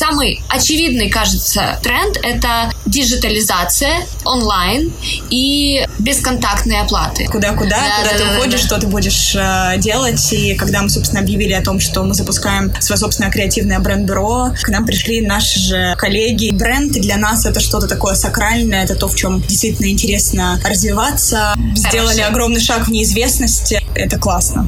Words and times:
Самый 0.00 0.40
очевидный, 0.48 1.10
кажется, 1.10 1.78
тренд— 1.82 2.16
это 2.22 2.72
диджитализация, 2.86 4.06
онлайн 4.24 4.90
и 5.28 5.86
бесконтактные 5.98 6.80
оплаты. 6.80 7.26
Куда-куда, 7.26 7.76
да, 7.76 7.98
куда 7.98 8.12
да, 8.12 8.16
ты 8.16 8.24
да, 8.24 8.38
уходишь, 8.38 8.62
да, 8.62 8.66
что 8.66 8.80
ты 8.80 8.86
будешь 8.86 9.34
э, 9.36 9.74
делать. 9.76 10.32
И 10.32 10.54
когда 10.54 10.80
мы, 10.80 10.88
собственно, 10.88 11.20
объявили 11.20 11.52
о 11.52 11.62
том, 11.62 11.80
что 11.80 12.02
мы 12.02 12.14
запускаем 12.14 12.72
свое 12.80 12.98
собственное 12.98 13.30
креативное 13.30 13.78
бренд-бюро, 13.78 14.54
к 14.62 14.68
нам 14.70 14.86
пришли 14.86 15.20
наши 15.20 15.60
же 15.60 15.94
коллеги. 15.98 16.50
Бренд 16.50 16.92
для 16.92 17.18
нас 17.18 17.44
это 17.44 17.60
что-то 17.60 17.86
такое 17.86 18.14
сакральное, 18.14 18.84
это 18.84 18.94
то, 18.94 19.06
в 19.06 19.14
чем 19.14 19.42
действительно 19.42 19.90
интересно 19.90 20.58
развиваться. 20.64 21.56
Сделали 21.74 22.22
огромный 22.22 22.60
шаг 22.60 22.86
в 22.86 22.90
неизвестности. 22.90 23.82
Это 23.94 24.16
классно. 24.18 24.66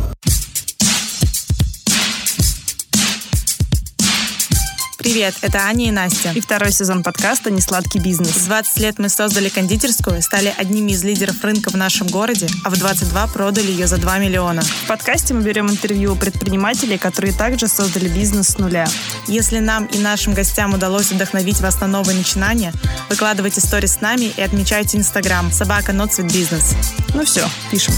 Привет, 5.03 5.35
это 5.41 5.59
Аня 5.65 5.89
и 5.89 5.91
Настя. 5.91 6.31
И 6.33 6.41
второй 6.41 6.71
сезон 6.71 7.03
подкаста 7.03 7.51
«Несладкий 7.51 7.99
бизнес». 7.99 8.37
В 8.37 8.47
20 8.47 8.79
лет 8.79 8.99
мы 9.01 9.09
создали 9.09 9.49
кондитерскую, 9.49 10.23
стали 10.23 10.55
одними 10.57 10.93
из 10.93 11.03
лидеров 11.03 11.43
рынка 11.43 11.71
в 11.71 11.75
нашем 11.77 12.07
городе, 12.07 12.47
а 12.65 12.71
в 12.71 12.79
22 12.79 13.27
продали 13.27 13.67
ее 13.67 13.89
за 13.89 13.97
2 13.97 14.19
миллиона. 14.19 14.63
В 14.63 14.87
подкасте 14.87 15.35
мы 15.35 15.43
берем 15.43 15.69
интервью 15.69 16.13
у 16.13 16.17
предпринимателей, 16.17 16.99
которые 16.99 17.35
также 17.35 17.67
создали 17.67 18.09
бизнес 18.09 18.51
с 18.51 18.59
нуля. 18.59 18.87
Если 19.27 19.59
нам 19.59 19.87
и 19.87 19.99
нашим 19.99 20.35
гостям 20.35 20.73
удалось 20.73 21.11
вдохновить 21.11 21.59
вас 21.59 21.81
на 21.81 21.89
новые 21.89 22.17
начинания, 22.17 22.73
выкладывайте 23.11 23.61
сторис 23.61 23.95
с 23.95 24.01
нами 24.01 24.33
и 24.37 24.41
отмечайте 24.41 24.99
Инстаграм 24.99 25.51
собака 25.51 25.93
Бизнес. 25.93 26.77
Ну 27.13 27.25
все, 27.25 27.45
пишем. 27.73 27.95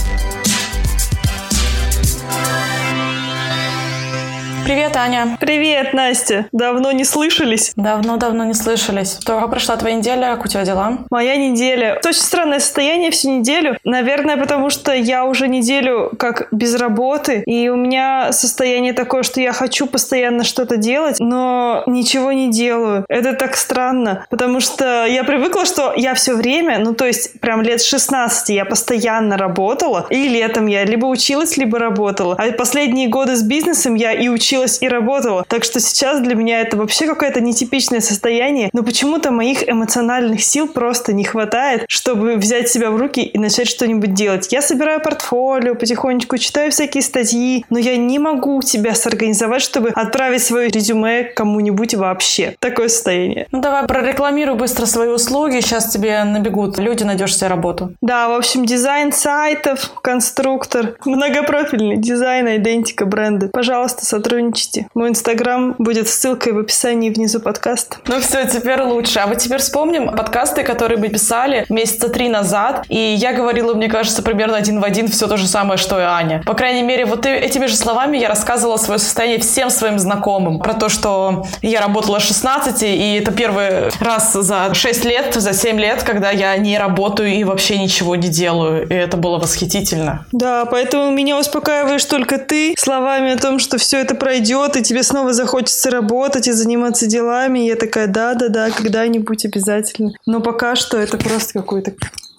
Привет, 4.65 4.95
Аня. 4.95 5.37
Привет, 5.39 5.93
Настя. 5.93 6.47
Давно 6.51 6.91
не 6.91 7.05
слышались? 7.05 7.71
Давно-давно 7.75 8.45
не 8.45 8.55
слышались. 8.55 9.19
Только 9.23 9.47
прошла 9.47 9.77
твоя 9.77 9.95
неделя, 9.95 10.35
как 10.35 10.45
у 10.45 10.47
тебя 10.47 10.65
дела? 10.65 10.97
Моя 11.11 11.35
неделя. 11.35 12.01
Очень 12.03 12.19
странное 12.19 12.57
состояние 12.57 13.11
всю 13.11 13.29
неделю. 13.29 13.77
Наверное, 13.83 14.37
потому 14.37 14.71
что 14.71 14.91
я 14.91 15.25
уже 15.25 15.47
неделю 15.47 16.13
как 16.17 16.47
без 16.51 16.73
работы, 16.77 17.43
и 17.45 17.69
у 17.69 17.75
меня 17.75 18.31
состояние 18.31 18.93
такое, 18.93 19.21
что 19.21 19.39
я 19.39 19.53
хочу 19.53 19.85
постоянно 19.85 20.43
что-то 20.43 20.77
делать, 20.77 21.17
но 21.19 21.83
ничего 21.85 22.31
не 22.31 22.49
делаю. 22.49 23.05
Это 23.07 23.33
так 23.33 23.57
странно, 23.57 24.25
потому 24.31 24.61
что 24.61 25.05
я 25.05 25.23
привыкла, 25.23 25.65
что 25.65 25.93
я 25.95 26.15
все 26.15 26.33
время, 26.33 26.79
ну 26.79 26.95
то 26.95 27.05
есть 27.05 27.39
прям 27.39 27.61
лет 27.61 27.83
16 27.83 28.49
я 28.49 28.65
постоянно 28.65 29.37
работала, 29.37 30.07
и 30.09 30.27
летом 30.27 30.65
я 30.65 30.85
либо 30.85 31.05
училась, 31.05 31.55
либо 31.55 31.77
работала. 31.77 32.35
А 32.39 32.51
последние 32.53 33.09
годы 33.09 33.35
с 33.35 33.43
бизнесом 33.43 33.93
я 33.93 34.11
и 34.11 34.27
училась 34.27 34.54
училась 34.55 34.77
и 34.81 34.87
работала. 34.87 35.45
Так 35.47 35.63
что 35.63 35.79
сейчас 35.79 36.21
для 36.21 36.35
меня 36.35 36.61
это 36.61 36.77
вообще 36.77 37.05
какое-то 37.05 37.41
нетипичное 37.41 37.99
состояние, 37.99 38.69
но 38.73 38.83
почему-то 38.83 39.31
моих 39.31 39.67
эмоциональных 39.67 40.43
сил 40.43 40.67
просто 40.67 41.13
не 41.13 41.23
хватает, 41.23 41.85
чтобы 41.87 42.35
взять 42.35 42.69
себя 42.69 42.89
в 42.91 42.97
руки 42.97 43.21
и 43.21 43.37
начать 43.37 43.67
что-нибудь 43.67 44.13
делать. 44.13 44.51
Я 44.51 44.61
собираю 44.61 45.01
портфолио, 45.01 45.75
потихонечку 45.75 46.37
читаю 46.37 46.71
всякие 46.71 47.03
статьи, 47.03 47.65
но 47.69 47.79
я 47.79 47.97
не 47.97 48.19
могу 48.19 48.61
себя 48.61 48.95
сорганизовать, 48.95 49.61
чтобы 49.61 49.89
отправить 49.89 50.43
свое 50.43 50.69
резюме 50.69 51.23
кому-нибудь 51.23 51.95
вообще. 51.95 52.55
Такое 52.59 52.87
состояние. 52.87 53.47
Ну 53.51 53.61
давай 53.61 53.85
прорекламируй 53.85 54.55
быстро 54.55 54.85
свои 54.85 55.09
услуги, 55.09 55.59
сейчас 55.59 55.91
тебе 55.91 56.23
набегут 56.23 56.77
люди, 56.77 57.03
найдешь 57.03 57.35
себе 57.35 57.49
работу. 57.49 57.93
Да, 58.01 58.29
в 58.29 58.33
общем, 58.33 58.65
дизайн 58.65 59.11
сайтов, 59.11 59.91
конструктор, 60.01 60.95
многопрофильный 61.05 61.97
дизайн, 61.97 62.55
идентика 62.57 63.05
бренды. 63.05 63.49
Пожалуйста, 63.49 64.05
сотрудничайте 64.05 64.44
сотрудничайте. 64.45 64.87
Мой 64.93 65.09
инстаграм 65.09 65.75
будет 65.77 66.07
ссылкой 66.07 66.53
в 66.53 66.59
описании 66.59 67.09
внизу 67.09 67.39
подкаста. 67.39 67.97
Ну 68.07 68.19
все, 68.19 68.45
теперь 68.45 68.81
лучше. 68.81 69.19
А 69.19 69.27
вот 69.27 69.37
теперь 69.37 69.59
вспомним 69.59 70.15
подкасты, 70.15 70.63
которые 70.63 70.99
мы 70.99 71.09
писали 71.09 71.65
месяца 71.69 72.09
три 72.09 72.29
назад. 72.29 72.85
И 72.89 72.97
я 72.97 73.33
говорила, 73.33 73.73
мне 73.73 73.89
кажется, 73.89 74.21
примерно 74.21 74.57
один 74.57 74.79
в 74.79 74.83
один 74.83 75.07
все 75.07 75.27
то 75.27 75.37
же 75.37 75.47
самое, 75.47 75.77
что 75.77 75.99
и 75.99 76.03
Аня. 76.03 76.41
По 76.45 76.53
крайней 76.53 76.83
мере, 76.83 77.05
вот 77.05 77.25
этими 77.25 77.65
же 77.65 77.75
словами 77.75 78.17
я 78.17 78.29
рассказывала 78.29 78.77
свое 78.77 78.99
состояние 78.99 79.39
всем 79.39 79.69
своим 79.69 79.99
знакомым. 79.99 80.59
Про 80.59 80.73
то, 80.73 80.89
что 80.89 81.45
я 81.61 81.81
работала 81.81 82.19
16, 82.19 82.83
и 82.83 83.15
это 83.15 83.31
первый 83.31 83.89
раз 83.99 84.33
за 84.33 84.73
6 84.73 85.05
лет, 85.05 85.33
за 85.33 85.53
7 85.53 85.79
лет, 85.79 86.03
когда 86.03 86.31
я 86.31 86.55
не 86.57 86.77
работаю 86.77 87.29
и 87.29 87.43
вообще 87.43 87.77
ничего 87.77 88.15
не 88.15 88.29
делаю. 88.29 88.87
И 88.87 88.93
это 88.93 89.17
было 89.17 89.37
восхитительно. 89.37 90.25
Да, 90.31 90.65
поэтому 90.65 91.11
меня 91.11 91.37
успокаиваешь 91.37 92.05
только 92.05 92.37
ты 92.37 92.75
словами 92.77 93.33
о 93.33 93.37
том, 93.37 93.59
что 93.59 93.77
все 93.77 93.99
это 93.99 94.15
пройдет, 94.35 94.75
и 94.75 94.83
тебе 94.83 95.03
снова 95.03 95.33
захочется 95.33 95.89
работать 95.89 96.47
и 96.47 96.51
заниматься 96.51 97.07
делами. 97.07 97.59
И 97.59 97.67
я 97.67 97.75
такая, 97.75 98.07
да-да-да, 98.07 98.69
когда-нибудь 98.69 99.45
обязательно. 99.45 100.11
Но 100.25 100.41
пока 100.41 100.75
что 100.75 100.97
это 100.97 101.17
просто 101.17 101.53
какой-то 101.53 101.93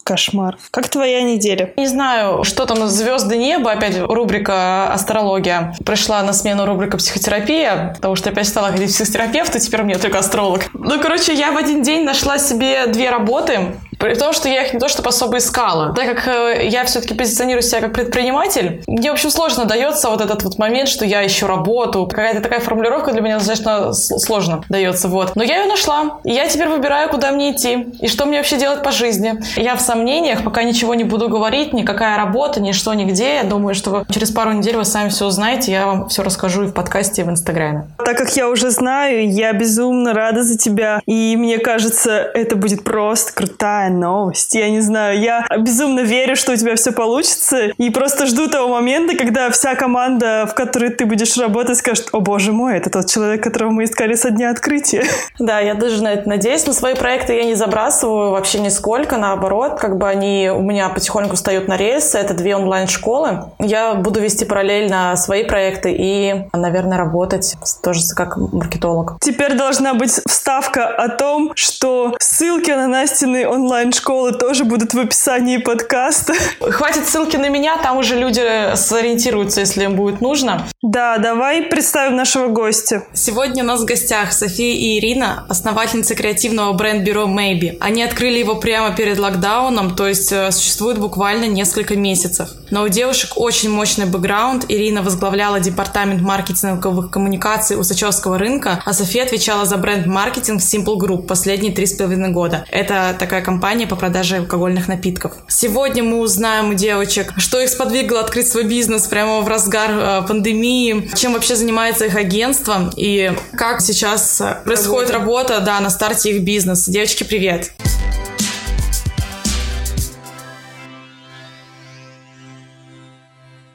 кошмар. 0.05 0.57
Как 0.71 0.89
твоя 0.89 1.23
неделя? 1.23 1.73
Не 1.77 1.89
знаю, 1.89 2.45
что 2.45 2.65
там 2.65 2.87
звезды 2.87 3.37
неба, 3.37 3.73
опять 3.73 3.99
рубрика 3.99 4.93
астрология. 4.93 5.75
Пришла 5.85 6.23
на 6.23 6.33
смену 6.33 6.65
рубрика 6.65 6.97
психотерапия, 6.97 7.95
потому 7.97 8.15
что 8.15 8.31
опять 8.31 8.47
стала 8.47 8.69
ходить 8.69 8.91
к 8.91 8.95
психотерапевту, 8.95 9.59
теперь 9.59 9.83
у 9.83 9.85
меня 9.85 9.99
только 9.99 10.19
астролог. 10.19 10.67
Ну, 10.75 11.01
короче, 11.01 11.35
я 11.35 11.51
в 11.51 11.57
один 11.57 11.83
день 11.83 12.05
нашла 12.05 12.39
себе 12.39 12.87
две 12.87 13.11
работы. 13.11 13.75
При 13.99 14.15
том, 14.15 14.33
что 14.33 14.49
я 14.49 14.63
их 14.63 14.75
не 14.75 14.81
то 14.81 14.89
чтобы 14.89 15.09
особо 15.09 15.39
искала. 15.39 15.95
Так 15.95 16.17
как 16.17 16.29
э, 16.29 16.69
я 16.69 16.85
все-таки 16.85 17.15
позиционирую 17.15 17.63
себя 17.63 17.81
как 17.81 17.95
предприниматель, 17.95 18.83
мне, 18.87 19.11
в 19.11 19.15
общем, 19.15 19.31
сложно 19.31 19.65
дается 19.65 20.11
вот 20.11 20.21
этот 20.21 20.43
вот 20.43 20.59
момент, 20.59 20.89
что 20.89 21.05
я 21.05 21.27
ищу 21.27 21.47
работу. 21.47 22.07
Какая-то 22.07 22.41
такая 22.41 22.61
формулировка 22.61 23.13
для 23.13 23.21
меня 23.21 23.39
достаточно 23.39 23.93
сложно 23.93 24.63
дается, 24.69 25.09
вот. 25.09 25.35
Но 25.35 25.43
я 25.43 25.63
ее 25.63 25.69
нашла, 25.69 26.19
и 26.25 26.33
я 26.33 26.49
теперь 26.49 26.69
выбираю, 26.69 27.09
куда 27.09 27.31
мне 27.31 27.53
идти, 27.53 27.87
и 28.01 28.09
что 28.09 28.27
мне 28.27 28.39
вообще 28.39 28.59
делать 28.59 28.83
по 28.83 28.93
жизни. 28.93 29.41
Я 29.57 29.77
в 29.77 29.81
сомнениях, 29.81 30.45
пока 30.45 30.63
ничего 30.63 30.95
не 30.95 31.05
буду 31.05 31.29
говорить, 31.29 31.73
никакая 31.73 32.17
работа, 32.17 32.61
ни 32.61 32.73
что, 32.73 32.93
нигде. 32.95 33.37
Я 33.37 33.45
думаю, 33.45 33.75
что 33.75 34.05
через 34.11 34.31
пару 34.31 34.53
недель 34.53 34.77
вы 34.77 34.85
сами 34.85 35.09
все 35.09 35.27
узнаете, 35.27 35.73
я 35.73 35.87
вам 35.87 36.09
все 36.09 36.23
расскажу 36.23 36.65
и 36.65 36.67
в 36.67 36.75
подкасте, 36.75 37.23
и 37.23 37.25
в 37.25 37.31
Инстаграме. 37.31 37.89
Так 37.99 38.17
как 38.19 38.31
я 38.37 38.49
уже 38.49 38.71
знаю, 38.71 39.31
я 39.33 39.53
безумно 39.53 40.13
рада 40.13 40.43
за 40.43 40.59
тебя, 40.59 41.01
и 41.07 41.37
мне 41.37 41.59
кажется, 41.59 42.11
это 42.13 42.57
будет 42.57 42.85
просто 42.85 43.33
крутая 43.33 43.86
такая 43.87 43.91
новость. 43.91 44.55
Я 44.55 44.71
не 44.71 44.81
знаю, 44.81 45.21
я 45.21 45.47
безумно 45.59 46.01
верю, 46.01 46.37
что 46.37 46.53
у 46.53 46.57
тебя 46.57 46.75
все 46.77 46.93
получится. 46.93 47.67
И 47.79 47.91
просто 47.91 48.27
жду 48.27 48.49
того 48.49 48.69
момента, 48.69 49.17
когда 49.17 49.51
вся 49.51 49.75
команда, 49.75 50.47
в 50.51 50.55
которой 50.55 50.91
ты 50.91 51.07
будешь 51.07 51.37
работать, 51.37 51.79
скажет, 51.79 52.09
о 52.13 52.21
боже 52.21 52.53
мой, 52.53 52.77
это 52.77 52.91
тот 52.91 53.07
человек, 53.07 53.43
которого 53.43 53.71
мы 53.71 53.85
искали 53.85 54.15
со 54.15 54.31
дня 54.31 54.51
открытия. 54.51 55.05
Да, 55.39 55.61
я 55.61 55.75
даже 55.75 56.03
на 56.03 56.13
это 56.13 56.29
надеюсь. 56.29 56.67
Но 56.67 56.73
свои 56.73 56.95
проекты 56.95 57.35
я 57.35 57.45
не 57.45 57.55
забрасываю 57.55 58.31
вообще 58.31 58.59
нисколько. 58.59 59.17
Наоборот, 59.17 59.79
как 59.79 59.99
бы 59.99 60.09
они 60.09 60.51
у 60.51 60.63
меня 60.63 60.89
потихоньку 60.89 61.37
встают 61.37 61.69
на 61.69 61.77
рельсы. 61.77 62.19
Это 62.19 62.35
две 62.35 62.57
онлайн-школы. 62.57 63.45
Я 63.59 63.95
буду 63.95 64.21
вести 64.21 64.45
параллельно 64.45 65.15
свои 65.17 65.45
проекты 65.45 65.95
и, 65.97 66.47
наверное, 66.53 66.97
работать 66.97 67.55
тоже 67.83 68.01
как 68.17 68.39
маркетолог. 68.39 69.19
Теперь 69.21 69.57
должна 69.57 69.95
быть 69.95 70.21
вставка 70.27 70.87
о 70.87 71.09
том, 71.09 71.53
что 71.55 72.17
ссылки 72.19 72.71
на 72.71 72.89
Настины 72.89 73.47
онлайн 73.47 73.76
онлайн-школы 73.77 74.33
тоже 74.33 74.65
будут 74.65 74.95
в 74.95 74.99
описании 74.99 75.59
подкаста. 75.59 76.33
Хватит 76.61 77.07
ссылки 77.07 77.37
на 77.37 77.51
меня, 77.51 77.77
там 77.77 77.99
уже 77.99 78.17
люди 78.17 78.41
сориентируются, 78.75 79.61
если 79.61 79.85
им 79.85 79.97
будет 79.97 80.23
нужно. 80.23 80.67
Да, 80.81 81.19
давай 81.19 81.61
представим 81.61 82.17
нашего 82.17 82.49
гостя. 82.49 83.05
Сегодня 83.13 83.65
у 83.65 83.67
нас 83.67 83.83
в 83.83 83.85
гостях 83.85 84.33
София 84.33 84.75
и 84.75 84.99
Ирина, 84.99 85.45
основательницы 85.51 86.15
креативного 86.15 86.73
бренд-бюро 86.73 87.27
Maybe. 87.27 87.77
Они 87.81 88.03
открыли 88.03 88.39
его 88.39 88.55
прямо 88.55 88.97
перед 88.97 89.19
локдауном, 89.19 89.95
то 89.95 90.09
есть 90.09 90.33
э, 90.33 90.51
существует 90.53 90.99
буквально 90.99 91.45
несколько 91.45 91.97
месяцев. 91.97 92.49
Но 92.71 92.83
у 92.83 92.89
девушек 92.89 93.33
очень 93.37 93.71
мощный 93.71 94.07
бэкграунд. 94.07 94.65
Ирина 94.69 95.03
возглавляла 95.03 95.61
департамент 95.61 96.23
маркетинговых 96.23 97.11
коммуникаций 97.11 97.77
у 97.77 97.83
Сачевского 97.83 98.39
рынка, 98.39 98.83
а 98.87 98.95
София 98.95 99.25
отвечала 99.25 99.67
за 99.67 99.77
бренд-маркетинг 99.77 100.63
Simple 100.63 100.97
Group 100.97 101.27
последние 101.27 101.73
три 101.73 101.85
с 101.85 101.93
половиной 101.93 102.31
года. 102.31 102.65
Это 102.71 103.15
такая 103.19 103.43
компания 103.43 103.66
компания 103.67 103.89
по 103.89 103.97
продаже 103.97 104.37
алкогольных 104.37 104.87
напитков. 104.87 105.33
Сегодня 105.49 106.05
мы 106.05 106.21
узнаем 106.21 106.71
у 106.71 106.75
девочек, 106.75 107.33
что 107.39 107.61
их 107.61 107.69
сподвигло 107.69 108.21
открыть 108.21 108.47
свой 108.47 108.63
бизнес 108.63 109.09
прямо 109.09 109.41
в 109.41 109.49
разгар 109.49 109.91
э, 109.91 110.23
пандемии, 110.29 111.11
чем 111.17 111.33
вообще 111.33 111.57
занимается 111.57 112.05
их 112.05 112.15
агентство 112.15 112.93
и 112.97 113.33
как 113.55 113.81
сейчас 113.81 114.41
э, 114.41 114.63
происходит 114.65 115.11
работа, 115.11 115.55
работа 115.55 115.67
да, 115.67 115.81
на 115.81 115.91
старте 115.91 116.31
их 116.31 116.45
бизнеса. 116.45 116.93
Девочки, 116.93 117.25
привет! 117.25 117.73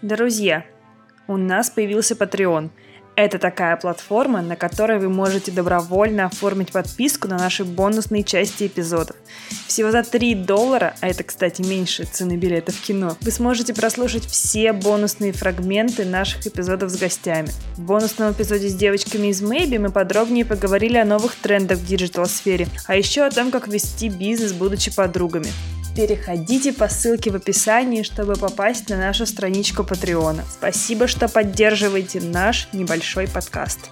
Друзья, 0.01 0.63
у 1.27 1.35
нас 1.35 1.69
появился 1.69 2.13
Patreon– 2.13 2.69
Это 3.15 3.39
такая 3.39 3.75
платформа, 3.75 4.41
на 4.41 4.55
которой 4.55 4.97
вы 4.97 5.09
можете 5.09 5.51
добровольно 5.51 6.25
оформить 6.25 6.71
подписку 6.71 7.27
на 7.27 7.37
наши 7.37 7.65
бонусные 7.65 8.23
части 8.23 8.67
эпизодов. 8.67 9.17
Всего 9.67 9.91
за 9.91 10.03
3 10.03 10.35
доллара, 10.35 10.95
а 11.01 11.09
это, 11.09 11.23
кстати, 11.23 11.61
меньше 11.61 12.05
цены 12.05 12.37
билета 12.37 12.71
в 12.71 12.79
кино, 12.79 13.17
вы 13.19 13.31
сможете 13.31 13.73
прослушать 13.73 14.25
все 14.25 14.71
бонусные 14.71 15.33
фрагменты 15.33 16.05
наших 16.05 16.47
эпизодов 16.47 16.89
с 16.89 16.97
гостями. 16.97 17.49
В 17.75 17.81
бонусном 17.81 18.31
эпизоде 18.31 18.69
с 18.69 18.75
девочками 18.75 19.27
из 19.27 19.41
Maybe 19.41 19.77
мы 19.77 19.91
подробнее 19.91 20.45
поговорили 20.45 20.97
о 20.97 21.05
новых 21.05 21.35
трендах 21.35 21.79
в 21.79 21.85
диджитал-сфере, 21.85 22.67
а 22.87 22.95
еще 22.95 23.23
о 23.23 23.31
том, 23.31 23.51
как 23.51 23.67
вести 23.67 24.07
бизнес, 24.07 24.53
будучи 24.53 24.93
подругами. 24.93 25.49
Переходите 25.95 26.71
по 26.71 26.87
ссылке 26.87 27.31
в 27.31 27.35
описании, 27.35 28.03
чтобы 28.03 28.33
попасть 28.35 28.89
на 28.89 28.97
нашу 28.97 29.25
страничку 29.25 29.83
Патреона. 29.83 30.43
Спасибо, 30.49 31.07
что 31.07 31.27
поддерживаете 31.27 32.21
наш 32.21 32.69
небольшой 32.71 33.27
подкаст. 33.27 33.89